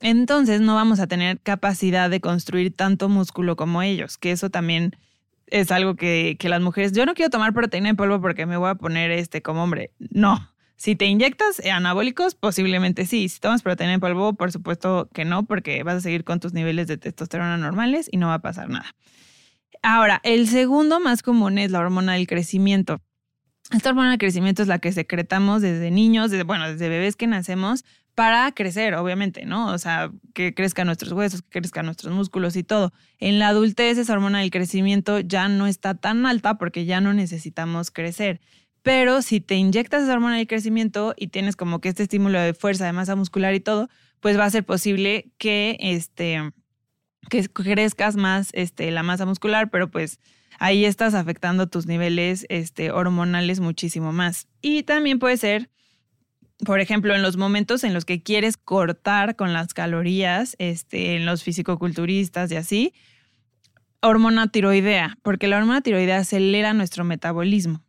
entonces 0.00 0.60
no 0.60 0.74
vamos 0.74 1.00
a 1.00 1.06
tener 1.06 1.40
capacidad 1.40 2.10
de 2.10 2.20
construir 2.20 2.74
tanto 2.74 3.08
músculo 3.08 3.56
como 3.56 3.82
ellos, 3.82 4.18
que 4.18 4.30
eso 4.30 4.50
también 4.50 4.96
es 5.46 5.70
algo 5.70 5.94
que, 5.96 6.36
las 6.42 6.60
mujeres, 6.60 6.92
yo 6.92 7.06
no 7.06 7.14
quiero 7.14 7.30
tomar 7.30 7.52
proteína 7.52 7.90
en 7.90 7.96
polvo 7.96 8.20
porque 8.20 8.46
me 8.46 8.56
voy 8.56 8.70
a 8.70 8.74
poner 8.74 9.10
este 9.10 9.42
como 9.42 9.62
hombre. 9.62 9.92
No, 9.98 10.50
si 10.76 10.96
te 10.96 11.06
inyectas 11.06 11.60
anabólicos, 11.60 12.34
posiblemente 12.34 13.06
sí. 13.06 13.28
Si 13.28 13.40
tomas 13.40 13.62
proteína 13.62 13.94
en 13.94 14.00
polvo, 14.00 14.34
por 14.34 14.52
supuesto 14.52 15.08
que 15.12 15.24
no, 15.24 15.44
porque 15.44 15.82
vas 15.82 15.96
a 15.96 16.00
seguir 16.00 16.24
con 16.24 16.40
tus 16.40 16.52
niveles 16.52 16.86
de 16.86 16.96
testosterona 16.96 17.56
normales 17.56 18.08
y 18.10 18.16
no 18.16 18.28
va 18.28 18.34
a 18.34 18.42
pasar 18.42 18.68
nada. 18.68 18.94
Ahora, 19.82 20.20
el 20.24 20.48
segundo 20.48 20.98
más 20.98 21.22
común 21.22 21.58
es 21.58 21.70
la 21.70 21.80
hormona 21.80 22.14
del 22.14 22.26
crecimiento. 22.26 23.00
Esta 23.70 23.90
hormona 23.90 24.10
del 24.10 24.18
crecimiento 24.18 24.62
es 24.62 24.68
la 24.68 24.78
que 24.78 24.92
secretamos 24.92 25.62
desde 25.62 25.90
niños, 25.90 26.30
bueno, 26.44 26.70
desde 26.70 26.88
bebés 26.88 27.16
que 27.16 27.26
nacemos, 27.26 27.84
para 28.14 28.52
crecer, 28.52 28.94
obviamente, 28.94 29.44
¿no? 29.44 29.72
O 29.72 29.78
sea, 29.78 30.10
que 30.34 30.54
crezcan 30.54 30.86
nuestros 30.86 31.12
huesos, 31.12 31.42
que 31.42 31.60
crezcan 31.60 31.86
nuestros 31.86 32.14
músculos 32.14 32.56
y 32.56 32.62
todo. 32.62 32.92
En 33.18 33.38
la 33.38 33.48
adultez 33.48 33.98
esa 33.98 34.12
hormona 34.12 34.40
del 34.40 34.50
crecimiento 34.50 35.20
ya 35.20 35.48
no 35.48 35.66
está 35.66 35.94
tan 35.94 36.24
alta 36.26 36.56
porque 36.56 36.84
ya 36.84 37.00
no 37.00 37.12
necesitamos 37.12 37.90
crecer. 37.90 38.40
Pero 38.82 39.22
si 39.22 39.40
te 39.40 39.56
inyectas 39.56 40.04
esa 40.04 40.12
hormona 40.12 40.36
del 40.36 40.46
crecimiento 40.46 41.14
y 41.16 41.28
tienes 41.28 41.56
como 41.56 41.80
que 41.80 41.88
este 41.88 42.02
estímulo 42.04 42.38
de 42.38 42.54
fuerza, 42.54 42.86
de 42.86 42.92
masa 42.92 43.16
muscular 43.16 43.54
y 43.54 43.60
todo, 43.60 43.88
pues 44.20 44.38
va 44.38 44.44
a 44.44 44.50
ser 44.50 44.64
posible 44.64 45.32
que, 45.38 45.76
este, 45.80 46.52
que 47.30 47.48
crezcas 47.48 48.16
más 48.16 48.50
este, 48.52 48.90
la 48.90 49.02
masa 49.02 49.26
muscular, 49.26 49.70
pero 49.70 49.90
pues 49.90 50.20
ahí 50.58 50.84
estás 50.84 51.14
afectando 51.14 51.66
tus 51.66 51.86
niveles 51.86 52.46
este, 52.48 52.92
hormonales 52.92 53.60
muchísimo 53.60 54.12
más. 54.12 54.46
Y 54.60 54.84
también 54.84 55.18
puede 55.18 55.36
ser 55.36 55.70
por 56.64 56.80
ejemplo, 56.80 57.14
en 57.14 57.22
los 57.22 57.36
momentos 57.36 57.84
en 57.84 57.94
los 57.94 58.04
que 58.04 58.22
quieres 58.22 58.56
cortar 58.56 59.36
con 59.36 59.52
las 59.52 59.74
calorías, 59.74 60.56
este, 60.58 61.16
en 61.16 61.26
los 61.26 61.42
fisicoculturistas 61.42 62.50
y 62.50 62.56
así, 62.56 62.94
hormona 64.00 64.48
tiroidea, 64.48 65.18
porque 65.22 65.48
la 65.48 65.58
hormona 65.58 65.80
tiroidea 65.80 66.18
acelera 66.18 66.74
nuestro 66.74 67.04
metabolismo. 67.04 67.82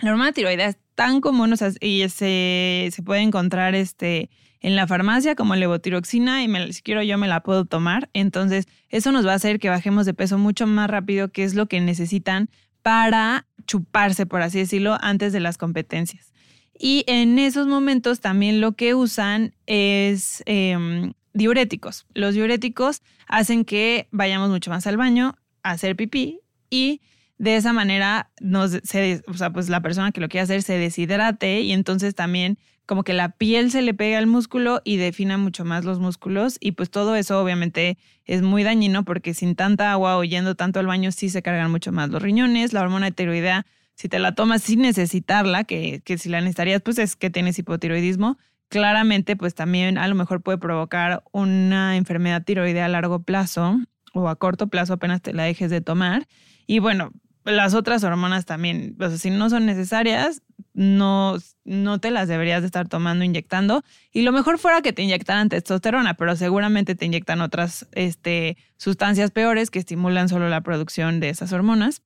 La 0.00 0.12
hormona 0.12 0.32
tiroidea 0.32 0.68
es 0.68 0.78
tan 0.94 1.20
común 1.20 1.52
o 1.52 1.56
sea, 1.56 1.70
y 1.80 2.08
se, 2.08 2.90
puede 3.04 3.20
encontrar 3.20 3.74
este, 3.74 4.30
en 4.60 4.76
la 4.76 4.86
farmacia 4.86 5.34
como 5.34 5.54
levotiroxina 5.54 6.42
y 6.42 6.48
me, 6.48 6.72
si 6.72 6.82
quiero 6.82 7.02
yo 7.02 7.18
me 7.18 7.28
la 7.28 7.42
puedo 7.42 7.64
tomar. 7.64 8.08
Entonces, 8.12 8.66
eso 8.88 9.12
nos 9.12 9.26
va 9.26 9.32
a 9.32 9.36
hacer 9.36 9.58
que 9.58 9.68
bajemos 9.68 10.06
de 10.06 10.14
peso 10.14 10.38
mucho 10.38 10.66
más 10.66 10.90
rápido, 10.90 11.28
que 11.28 11.44
es 11.44 11.54
lo 11.54 11.66
que 11.66 11.80
necesitan 11.80 12.48
para 12.82 13.46
chuparse, 13.66 14.26
por 14.26 14.42
así 14.42 14.58
decirlo, 14.58 14.96
antes 15.00 15.32
de 15.32 15.40
las 15.40 15.58
competencias. 15.58 16.32
Y 16.78 17.04
en 17.06 17.38
esos 17.38 17.66
momentos 17.66 18.20
también 18.20 18.60
lo 18.60 18.72
que 18.72 18.94
usan 18.94 19.54
es 19.66 20.42
em, 20.46 21.12
diuréticos. 21.32 22.06
Los 22.14 22.34
diuréticos 22.34 23.02
hacen 23.26 23.64
que 23.64 24.08
vayamos 24.10 24.50
mucho 24.50 24.70
más 24.70 24.86
al 24.86 24.96
baño 24.96 25.36
a 25.62 25.72
hacer 25.72 25.96
pipí 25.96 26.40
y 26.70 27.00
de 27.38 27.56
esa 27.56 27.72
manera 27.72 28.30
nos 28.40 28.78
se, 28.82 29.22
o 29.26 29.34
sea, 29.34 29.50
pues 29.50 29.68
la 29.68 29.80
persona 29.80 30.12
que 30.12 30.20
lo 30.20 30.28
quiere 30.28 30.44
hacer 30.44 30.62
se 30.62 30.78
deshidrate 30.78 31.60
y 31.60 31.72
entonces 31.72 32.14
también 32.14 32.58
como 32.86 33.02
que 33.02 33.12
la 33.12 33.30
piel 33.30 33.70
se 33.70 33.82
le 33.82 33.94
pega 33.94 34.18
al 34.18 34.26
músculo 34.26 34.80
y 34.84 34.96
defina 34.96 35.38
mucho 35.38 35.64
más 35.64 35.84
los 35.84 35.98
músculos 35.98 36.56
y 36.60 36.72
pues 36.72 36.88
todo 36.88 37.16
eso 37.16 37.40
obviamente 37.40 37.98
es 38.24 38.42
muy 38.42 38.62
dañino 38.62 39.04
porque 39.04 39.34
sin 39.34 39.56
tanta 39.56 39.90
agua 39.90 40.16
o 40.16 40.24
yendo 40.24 40.54
tanto 40.54 40.78
al 40.78 40.86
baño 40.86 41.10
sí 41.10 41.28
se 41.28 41.42
cargan 41.42 41.70
mucho 41.70 41.90
más 41.90 42.10
los 42.10 42.22
riñones, 42.22 42.72
la 42.72 42.82
hormona 42.82 43.10
tiroidea 43.10 43.66
si 43.96 44.08
te 44.08 44.18
la 44.18 44.34
tomas 44.34 44.62
sin 44.62 44.82
necesitarla, 44.82 45.64
que, 45.64 46.02
que 46.04 46.18
si 46.18 46.28
la 46.28 46.40
necesitarías 46.40 46.82
pues 46.82 46.98
es 46.98 47.16
que 47.16 47.30
tienes 47.30 47.58
hipotiroidismo, 47.58 48.38
claramente 48.68 49.36
pues 49.36 49.54
también 49.54 49.98
a 49.98 50.06
lo 50.06 50.14
mejor 50.14 50.42
puede 50.42 50.58
provocar 50.58 51.24
una 51.32 51.96
enfermedad 51.96 52.44
tiroidea 52.44 52.84
a 52.84 52.88
largo 52.88 53.22
plazo 53.22 53.80
o 54.12 54.28
a 54.28 54.36
corto 54.36 54.68
plazo 54.68 54.92
apenas 54.92 55.22
te 55.22 55.32
la 55.32 55.44
dejes 55.44 55.70
de 55.70 55.80
tomar. 55.80 56.28
Y 56.66 56.78
bueno, 56.78 57.10
las 57.44 57.74
otras 57.74 58.04
hormonas 58.04 58.44
también, 58.44 58.96
o 59.00 59.10
si 59.10 59.30
no 59.30 59.48
son 59.48 59.66
necesarias, 59.66 60.42
no, 60.74 61.36
no 61.64 61.98
te 61.98 62.10
las 62.10 62.28
deberías 62.28 62.60
de 62.60 62.66
estar 62.66 62.88
tomando, 62.88 63.24
inyectando. 63.24 63.82
Y 64.12 64.22
lo 64.22 64.32
mejor 64.32 64.58
fuera 64.58 64.82
que 64.82 64.92
te 64.92 65.02
inyectaran 65.02 65.48
testosterona, 65.48 66.14
pero 66.14 66.36
seguramente 66.36 66.94
te 66.94 67.06
inyectan 67.06 67.40
otras 67.40 67.88
este, 67.92 68.58
sustancias 68.76 69.30
peores 69.30 69.70
que 69.70 69.78
estimulan 69.78 70.28
solo 70.28 70.48
la 70.48 70.60
producción 70.60 71.20
de 71.20 71.30
esas 71.30 71.52
hormonas 71.52 72.02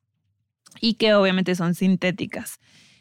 y 0.81 0.95
que 0.95 1.15
obviamente 1.15 1.55
son 1.55 1.75
sintéticas. 1.75 2.61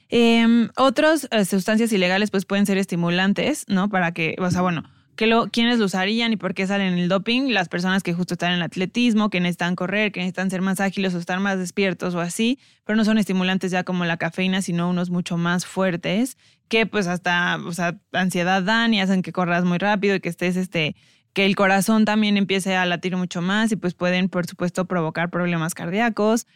Em, 0.10 0.70
otras 0.76 1.28
eh, 1.32 1.46
sustancias 1.46 1.92
ilegales 1.94 2.32
pues 2.32 2.46
pueden 2.46 2.66
ser 2.66 2.78
estimulantes, 2.78 3.66
¿no? 3.68 3.90
Para 3.90 4.12
que, 4.12 4.36
o 4.40 4.50
sea, 4.50 4.62
bueno, 4.62 4.84
que 5.16 5.28
lo, 5.28 5.50
quiénes 5.50 5.80
lo 5.80 5.86
usarían 5.86 6.34
y 6.34 6.38
por 6.38 6.54
qué 6.56 6.66
salen 6.66 6.94
en 6.94 7.00
el 7.00 7.10
doping, 7.10 7.50
las 7.50 7.70
personas 7.70 8.02
que 8.04 8.14
justo 8.14 8.34
están 8.34 8.54
en 8.54 8.62
atletismo, 8.62 9.30
que 9.30 9.40
necesitan 9.40 9.76
correr, 9.76 10.12
que 10.12 10.22
necesitan 10.22 10.50
ser 10.50 10.62
más 10.62 10.80
ágiles 10.80 11.14
o 11.14 11.20
estar 11.20 11.40
más 11.42 11.60
despiertos 11.60 12.16
o 12.16 12.22
así, 12.22 12.58
pero 12.86 12.96
no 12.96 13.06
son 13.06 13.18
estimulantes 13.18 13.70
ya 13.70 13.84
como 13.84 14.06
la 14.06 14.18
cafeína, 14.18 14.62
sino 14.62 14.90
unos 14.90 15.10
mucho 15.10 15.38
más 15.38 15.66
fuertes, 15.66 16.38
que 16.70 16.86
pues 16.86 17.06
hasta, 17.06 17.58
o 17.58 17.74
sea, 17.74 18.00
ansiedad 18.14 18.64
dan 18.64 18.94
y 18.94 19.02
hacen 19.02 19.22
que 19.22 19.32
corras 19.32 19.64
muy 19.66 19.78
rápido 19.78 20.16
y 20.16 20.22
que 20.22 20.30
estés, 20.30 20.56
este, 20.56 20.96
que 21.34 21.46
el 21.46 21.56
corazón 21.56 22.06
también 22.06 22.38
empiece 22.38 22.76
a 22.76 22.86
latir 22.86 23.16
mucho 23.16 23.42
más 23.42 23.72
y 23.72 23.76
pues 23.76 23.94
pueden, 23.94 24.30
por 24.30 24.48
supuesto, 24.48 24.86
provocar 24.86 25.30
problemas 25.30 25.76
cardíacos 25.76 26.48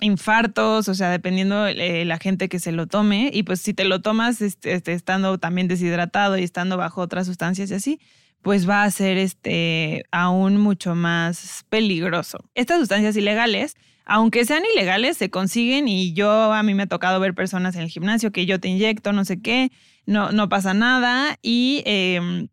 infartos, 0.00 0.88
o 0.88 0.94
sea, 0.94 1.10
dependiendo 1.10 1.66
eh, 1.66 2.04
la 2.04 2.18
gente 2.18 2.48
que 2.48 2.58
se 2.58 2.72
lo 2.72 2.86
tome. 2.86 3.30
Y 3.32 3.42
pues 3.44 3.60
si 3.60 3.74
te 3.74 3.84
lo 3.84 4.00
tomas 4.00 4.40
este, 4.40 4.72
este, 4.72 4.92
estando 4.92 5.38
también 5.38 5.68
deshidratado 5.68 6.36
y 6.38 6.42
estando 6.42 6.76
bajo 6.76 7.00
otras 7.00 7.26
sustancias 7.26 7.70
y 7.70 7.74
así, 7.74 8.00
pues 8.42 8.68
va 8.68 8.84
a 8.84 8.90
ser 8.90 9.16
este, 9.16 10.04
aún 10.10 10.58
mucho 10.58 10.94
más 10.94 11.64
peligroso. 11.68 12.44
Estas 12.54 12.78
sustancias 12.80 13.16
ilegales, 13.16 13.76
aunque 14.04 14.44
sean 14.44 14.62
ilegales, 14.74 15.16
se 15.16 15.30
consiguen 15.30 15.88
y 15.88 16.12
yo 16.12 16.52
a 16.52 16.62
mí 16.62 16.74
me 16.74 16.82
ha 16.82 16.86
tocado 16.86 17.20
ver 17.20 17.34
personas 17.34 17.74
en 17.76 17.82
el 17.82 17.88
gimnasio 17.88 18.32
que 18.32 18.46
yo 18.46 18.60
te 18.60 18.68
inyecto, 18.68 19.12
no 19.12 19.24
sé 19.24 19.40
qué, 19.40 19.70
no, 20.06 20.32
no 20.32 20.48
pasa 20.48 20.74
nada 20.74 21.38
y... 21.42 21.82
Em, 21.86 22.48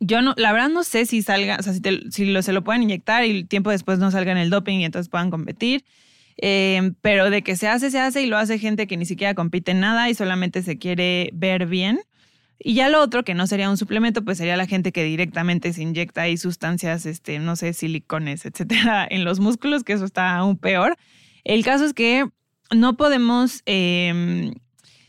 yo 0.00 0.22
no, 0.22 0.32
la 0.36 0.52
verdad 0.52 0.68
no 0.68 0.84
sé 0.84 1.06
si 1.06 1.22
salga, 1.22 1.56
o 1.58 1.62
sea, 1.64 1.72
si, 1.72 1.80
si 2.12 2.24
lo, 2.26 2.40
se 2.42 2.52
lo 2.52 2.62
pueden 2.62 2.84
inyectar 2.84 3.24
y 3.24 3.42
tiempo 3.42 3.70
después 3.70 3.98
no 3.98 4.12
salga 4.12 4.30
en 4.30 4.38
el 4.38 4.48
doping 4.48 4.78
y 4.78 4.84
entonces 4.84 5.08
puedan 5.08 5.28
competir. 5.28 5.84
Em, 6.40 6.94
pero 7.02 7.30
de 7.30 7.42
que 7.42 7.56
se 7.56 7.66
hace, 7.66 7.90
se 7.90 7.98
hace 7.98 8.22
y 8.22 8.26
lo 8.26 8.38
hace 8.38 8.60
gente 8.60 8.86
que 8.86 8.96
ni 8.96 9.04
siquiera 9.06 9.34
compite 9.34 9.72
en 9.72 9.80
nada 9.80 10.08
y 10.08 10.14
solamente 10.14 10.62
se 10.62 10.78
quiere 10.78 11.30
ver 11.32 11.66
bien. 11.66 12.00
Y 12.60 12.74
ya 12.74 12.88
lo 12.88 13.00
otro, 13.02 13.24
que 13.24 13.34
no 13.34 13.46
sería 13.46 13.70
un 13.70 13.76
suplemento, 13.76 14.24
pues 14.24 14.38
sería 14.38 14.56
la 14.56 14.66
gente 14.66 14.92
que 14.92 15.04
directamente 15.04 15.72
se 15.72 15.82
inyecta 15.82 16.22
ahí 16.22 16.36
sustancias, 16.36 17.06
este, 17.06 17.38
no 17.40 17.56
sé, 17.56 17.72
silicones, 17.72 18.46
etcétera, 18.46 19.06
en 19.10 19.24
los 19.24 19.40
músculos, 19.40 19.84
que 19.84 19.92
eso 19.92 20.04
está 20.04 20.36
aún 20.36 20.56
peor. 20.56 20.96
El 21.44 21.64
caso 21.64 21.84
es 21.84 21.92
que 21.92 22.28
no 22.74 22.96
podemos, 22.96 23.62
em, 23.66 24.54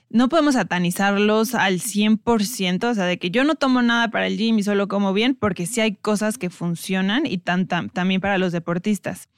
no 0.09 0.29
podemos 0.29 0.55
satanizarlos 0.55 1.53
al 1.53 1.79
100%, 1.79 2.89
o 2.89 2.95
sea, 2.95 3.05
de 3.05 3.19
que 3.19 3.29
yo 3.31 3.43
no 3.43 3.55
tomo 3.55 3.81
nada 3.83 4.09
para 4.09 4.27
el 4.27 4.37
gym 4.37 4.57
y 4.59 4.63
solo 4.63 4.87
como 4.87 5.13
bien, 5.13 5.35
porque 5.35 5.67
sí 5.67 5.81
hay 5.81 5.95
cosas 5.95 6.37
que 6.39 6.49
funcionan 6.49 7.25
y 7.27 7.39
también 7.39 8.21
para 8.21 8.37
los 8.39 8.51
deportistas 8.51 9.29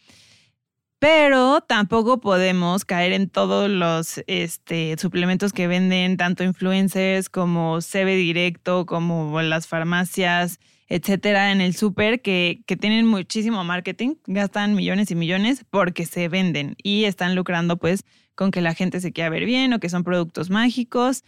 pero 1.02 1.62
tampoco 1.62 2.20
podemos 2.20 2.86
caer 2.86 3.14
en 3.14 3.28
todos 3.28 3.68
los 3.72 4.22
este, 4.28 4.96
suplementos 5.00 5.52
que 5.52 5.66
venden 5.66 6.16
tanto 6.16 6.44
influencers 6.44 7.28
como 7.28 7.80
CB 7.82 8.06
Directo, 8.18 8.86
como 8.86 9.42
las 9.42 9.66
farmacias, 9.66 10.60
etcétera, 10.90 11.52
en 11.52 11.60
el 11.60 11.76
súper, 11.76 12.22
que, 12.22 12.62
que 12.68 12.78
tienen 12.78 13.08
muchísimo 13.08 13.64
marketing, 13.64 14.14
gastan 14.28 14.76
millones 14.76 15.10
y 15.10 15.16
millones 15.16 15.66
porque 15.72 16.06
se 16.06 16.28
venden 16.28 16.76
y 16.84 17.06
están 17.06 17.34
lucrando 17.34 17.78
pues 17.78 18.06
con 18.36 18.52
que 18.52 18.62
la 18.62 18.76
gente 18.76 19.02
se 19.02 19.12
quiera 19.12 19.32
ver 19.32 19.46
bien 19.46 19.74
o 19.74 19.80
que 19.80 19.90
son 19.90 20.04
productos 20.04 20.52
mágicos. 20.52 21.24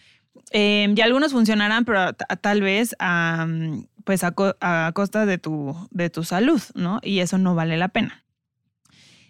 Eh, 0.52 0.94
y 0.96 1.02
algunos 1.02 1.32
funcionarán, 1.32 1.84
pero 1.84 2.14
tal 2.14 2.62
vez 2.62 2.96
pues 4.04 4.24
a, 4.24 4.36
a 4.62 4.92
costa 4.94 5.26
de 5.26 5.40
tu, 5.40 5.76
de 5.90 6.12
tu 6.12 6.24
salud, 6.24 6.62
¿no? 6.76 7.00
Y 7.02 7.22
eso 7.22 7.40
no 7.40 7.56
vale 7.56 7.76
la 7.78 7.88
pena. 7.88 8.24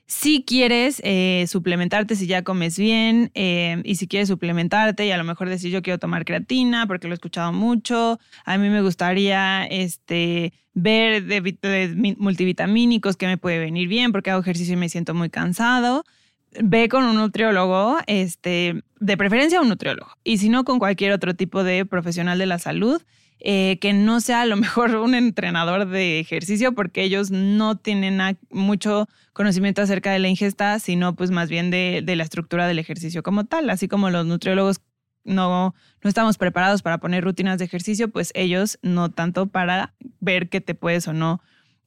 Si 0.06 0.44
quieres 0.44 1.02
eh, 1.04 1.46
suplementarte, 1.48 2.16
si 2.16 2.28
ya 2.28 2.44
comes 2.44 2.78
bien, 2.78 3.32
eh, 3.36 3.82
y 3.86 3.96
si 3.96 4.08
quieres 4.08 4.28
suplementarte 4.28 5.06
y 5.06 5.12
a 5.12 5.18
lo 5.18 5.24
mejor 5.24 5.48
decir 5.48 5.72
yo 5.72 5.82
quiero 5.82 5.98
tomar 5.98 6.26
creatina 6.26 6.88
porque 6.88 7.08
lo 7.08 7.14
he 7.14 7.16
escuchado 7.16 7.54
mucho, 7.54 8.20
a 8.46 8.58
mí 8.58 8.70
me 8.70 8.82
gustaría 8.82 9.66
este, 9.66 10.54
ver 10.74 11.24
de, 11.24 12.16
multivitamínicos 12.18 13.16
que 13.16 13.28
me 13.28 13.38
puede 13.38 13.60
venir 13.60 13.88
bien 13.88 14.12
porque 14.12 14.30
hago 14.30 14.42
ejercicio 14.42 14.74
y 14.74 14.78
me 14.78 14.90
siento 14.90 15.14
muy 15.14 15.30
cansado. 15.30 16.04
Ve 16.62 16.90
con 16.90 17.06
un 17.06 17.16
nutriólogo, 17.16 17.98
este, 18.06 18.84
de 19.00 19.18
preferencia 19.18 19.62
un 19.62 19.70
nutriólogo, 19.70 20.12
y 20.24 20.38
si 20.38 20.50
no 20.50 20.66
con 20.66 20.78
cualquier 20.78 21.14
otro 21.14 21.34
tipo 21.34 21.64
de 21.64 21.86
profesional 21.86 22.38
de 22.38 22.46
la 22.46 22.60
salud 22.60 23.02
eh, 23.40 23.78
que 23.80 23.94
no 23.94 24.22
sea 24.22 24.42
a 24.42 24.46
lo 24.46 24.56
mejor 24.56 24.96
un 24.96 25.16
entrenador 25.16 25.88
de 25.88 26.20
ejercicio, 26.20 26.74
porque 26.74 27.04
ellos 27.04 27.32
no 27.32 27.78
tienen 27.78 28.20
mucho 28.50 29.08
conocimiento 29.34 29.82
acerca 29.82 30.12
de 30.12 30.20
la 30.20 30.30
ingesta, 30.30 30.80
sino 30.80 31.16
pues 31.16 31.32
más 31.32 31.50
bien 31.50 31.72
de, 31.72 32.04
la 32.06 32.24
estructura 32.24 32.68
del 32.68 32.80
ejercicio 32.80 33.24
como 33.24 33.46
tal, 33.46 33.70
así 33.70 33.88
como 33.88 34.10
los 34.10 34.26
nutriólogos 34.26 34.82
no, 35.26 35.74
no 36.04 36.08
estamos 36.10 36.38
preparados 36.38 36.82
para 36.82 37.00
poner 37.00 37.24
rutinas 37.24 37.58
de 37.58 37.66
ejercicio, 37.66 38.10
pues 38.10 38.32
ellos 38.36 38.78
no 38.82 39.10
tanto 39.10 39.48
para 39.48 39.94
ver 40.20 40.50
qué 40.50 40.62
te 40.62 40.76
puedes 40.76 41.08
o 41.08 41.14
no 41.14 41.42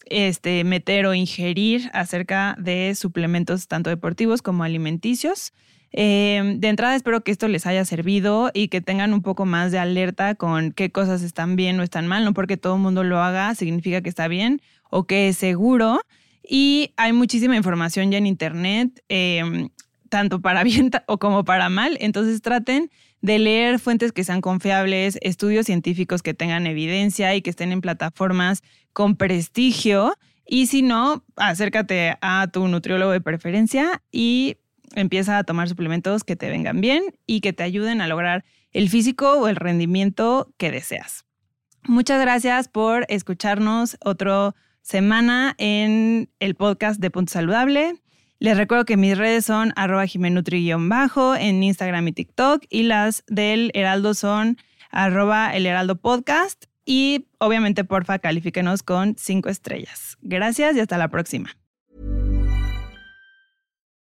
este, 0.07 0.65
meter 0.65 1.07
o 1.07 1.15
ingerir 1.15 1.91
acerca 1.93 2.57
de 2.59 2.95
suplementos 2.95 3.69
tanto 3.69 3.91
deportivos 3.91 4.41
como 4.41 4.65
alimenticios. 4.65 5.53
Eh, 5.99 6.57
de 6.59 6.69
entrada 6.69 6.95
espero 6.95 7.23
que 7.23 7.33
esto 7.33 7.49
les 7.49 7.65
haya 7.67 7.83
servido 7.87 8.51
y 8.53 8.69
que 8.69 8.83
tengan 8.83 9.15
un 9.15 9.23
poco 9.23 9.47
más 9.47 9.73
de 9.73 9.79
alerta 9.79 10.35
con 10.35 10.73
qué 10.73 10.93
cosas 10.93 11.23
están 11.23 11.57
bien 11.57 11.81
o 11.81 11.83
están 11.83 12.07
mal, 12.07 12.23
no 12.23 12.35
porque 12.35 12.59
todo 12.59 12.75
el 12.75 12.83
mundo 12.83 13.03
lo 13.03 13.23
haga 13.23 13.55
significa 13.55 14.03
que 14.03 14.11
está 14.11 14.29
bien 14.29 14.61
o 14.91 15.05
que 15.05 15.29
es 15.29 15.39
seguro. 15.39 16.01
Y 16.47 16.93
hay 16.99 17.15
muchísima 17.15 17.57
información 17.57 18.11
ya 18.13 18.19
en 18.19 18.27
Internet, 18.27 19.03
em, 19.09 19.71
tanto 20.11 20.43
para 20.43 20.63
bien 20.65 20.91
o 21.07 21.19
como 21.19 21.45
para 21.45 21.71
mal, 21.71 21.97
entonces 21.99 22.43
traten 22.43 22.91
de 23.23 23.39
leer 23.39 23.79
fuentes 23.79 24.13
que 24.13 24.23
sean 24.23 24.43
confiables, 24.43 25.19
estudios 25.23 25.65
científicos 25.65 26.23
que 26.23 26.35
tengan 26.35 26.67
evidencia 26.67 27.35
y 27.35 27.41
que 27.41 27.49
estén 27.49 27.73
en 27.73 27.81
plataformas 27.81 28.63
con 28.93 29.17
prestigio. 29.17 30.15
Y 30.47 30.67
si 30.67 30.83
no, 30.83 31.25
acércate 31.37 32.19
a 32.21 32.49
tu 32.53 32.69
nutriólogo 32.69 33.13
de 33.13 33.23
preferencia 33.23 34.03
y 34.13 34.59
empieza 34.95 35.39
a 35.39 35.45
tomar 35.45 35.69
suplementos 35.69 36.25
que 36.25 36.37
te 36.37 36.49
vengan 36.49 36.81
bien 36.81 37.03
y 37.27 37.41
que 37.41 37.53
te 37.53 37.63
ayuden 37.63 38.01
a 38.01 38.09
lograr 38.09 38.45
el 38.73 38.89
físico 38.89 39.33
o 39.33 39.49
el 39.49 39.57
rendimiento 39.57 40.53
que 40.59 40.71
deseas. 40.71 41.25
Muchas 41.85 42.21
gracias 42.21 42.69
por 42.69 43.07
escucharnos 43.09 43.97
otra 44.05 44.55
semana 44.83 45.55
en 45.59 46.31
el 46.41 46.55
podcast 46.55 47.01
de 47.01 47.11
Punto 47.11 47.33
Saludable. 47.33 47.95
Les 48.39 48.57
recuerdo 48.57 48.85
que 48.85 48.97
mis 48.97 49.17
redes 49.17 49.47
son 49.47 49.73
arroba 49.77 50.05
jimenutri-bajo 50.05 51.37
en 51.37 51.63
Instagram 51.63 52.09
y 52.09 52.13
TikTok 52.13 52.65
y 52.69 52.83
las 52.83 53.25
del 53.29 53.71
Heraldo 53.75 54.15
son 54.15 54.59
arroba 54.91 55.55
el 55.55 55.67
Heraldo 55.67 55.97
Podcast 55.97 56.67
y 56.85 57.29
obviamente 57.39 57.85
porfa 57.85 58.19
califíquenos 58.19 58.83
con 58.83 59.17
cinco 59.17 59.49
estrellas. 59.49 60.17
Gracias 60.21 60.77
y 60.77 60.81
hasta 60.81 60.99
la 60.99 61.09
próxima. 61.09 61.57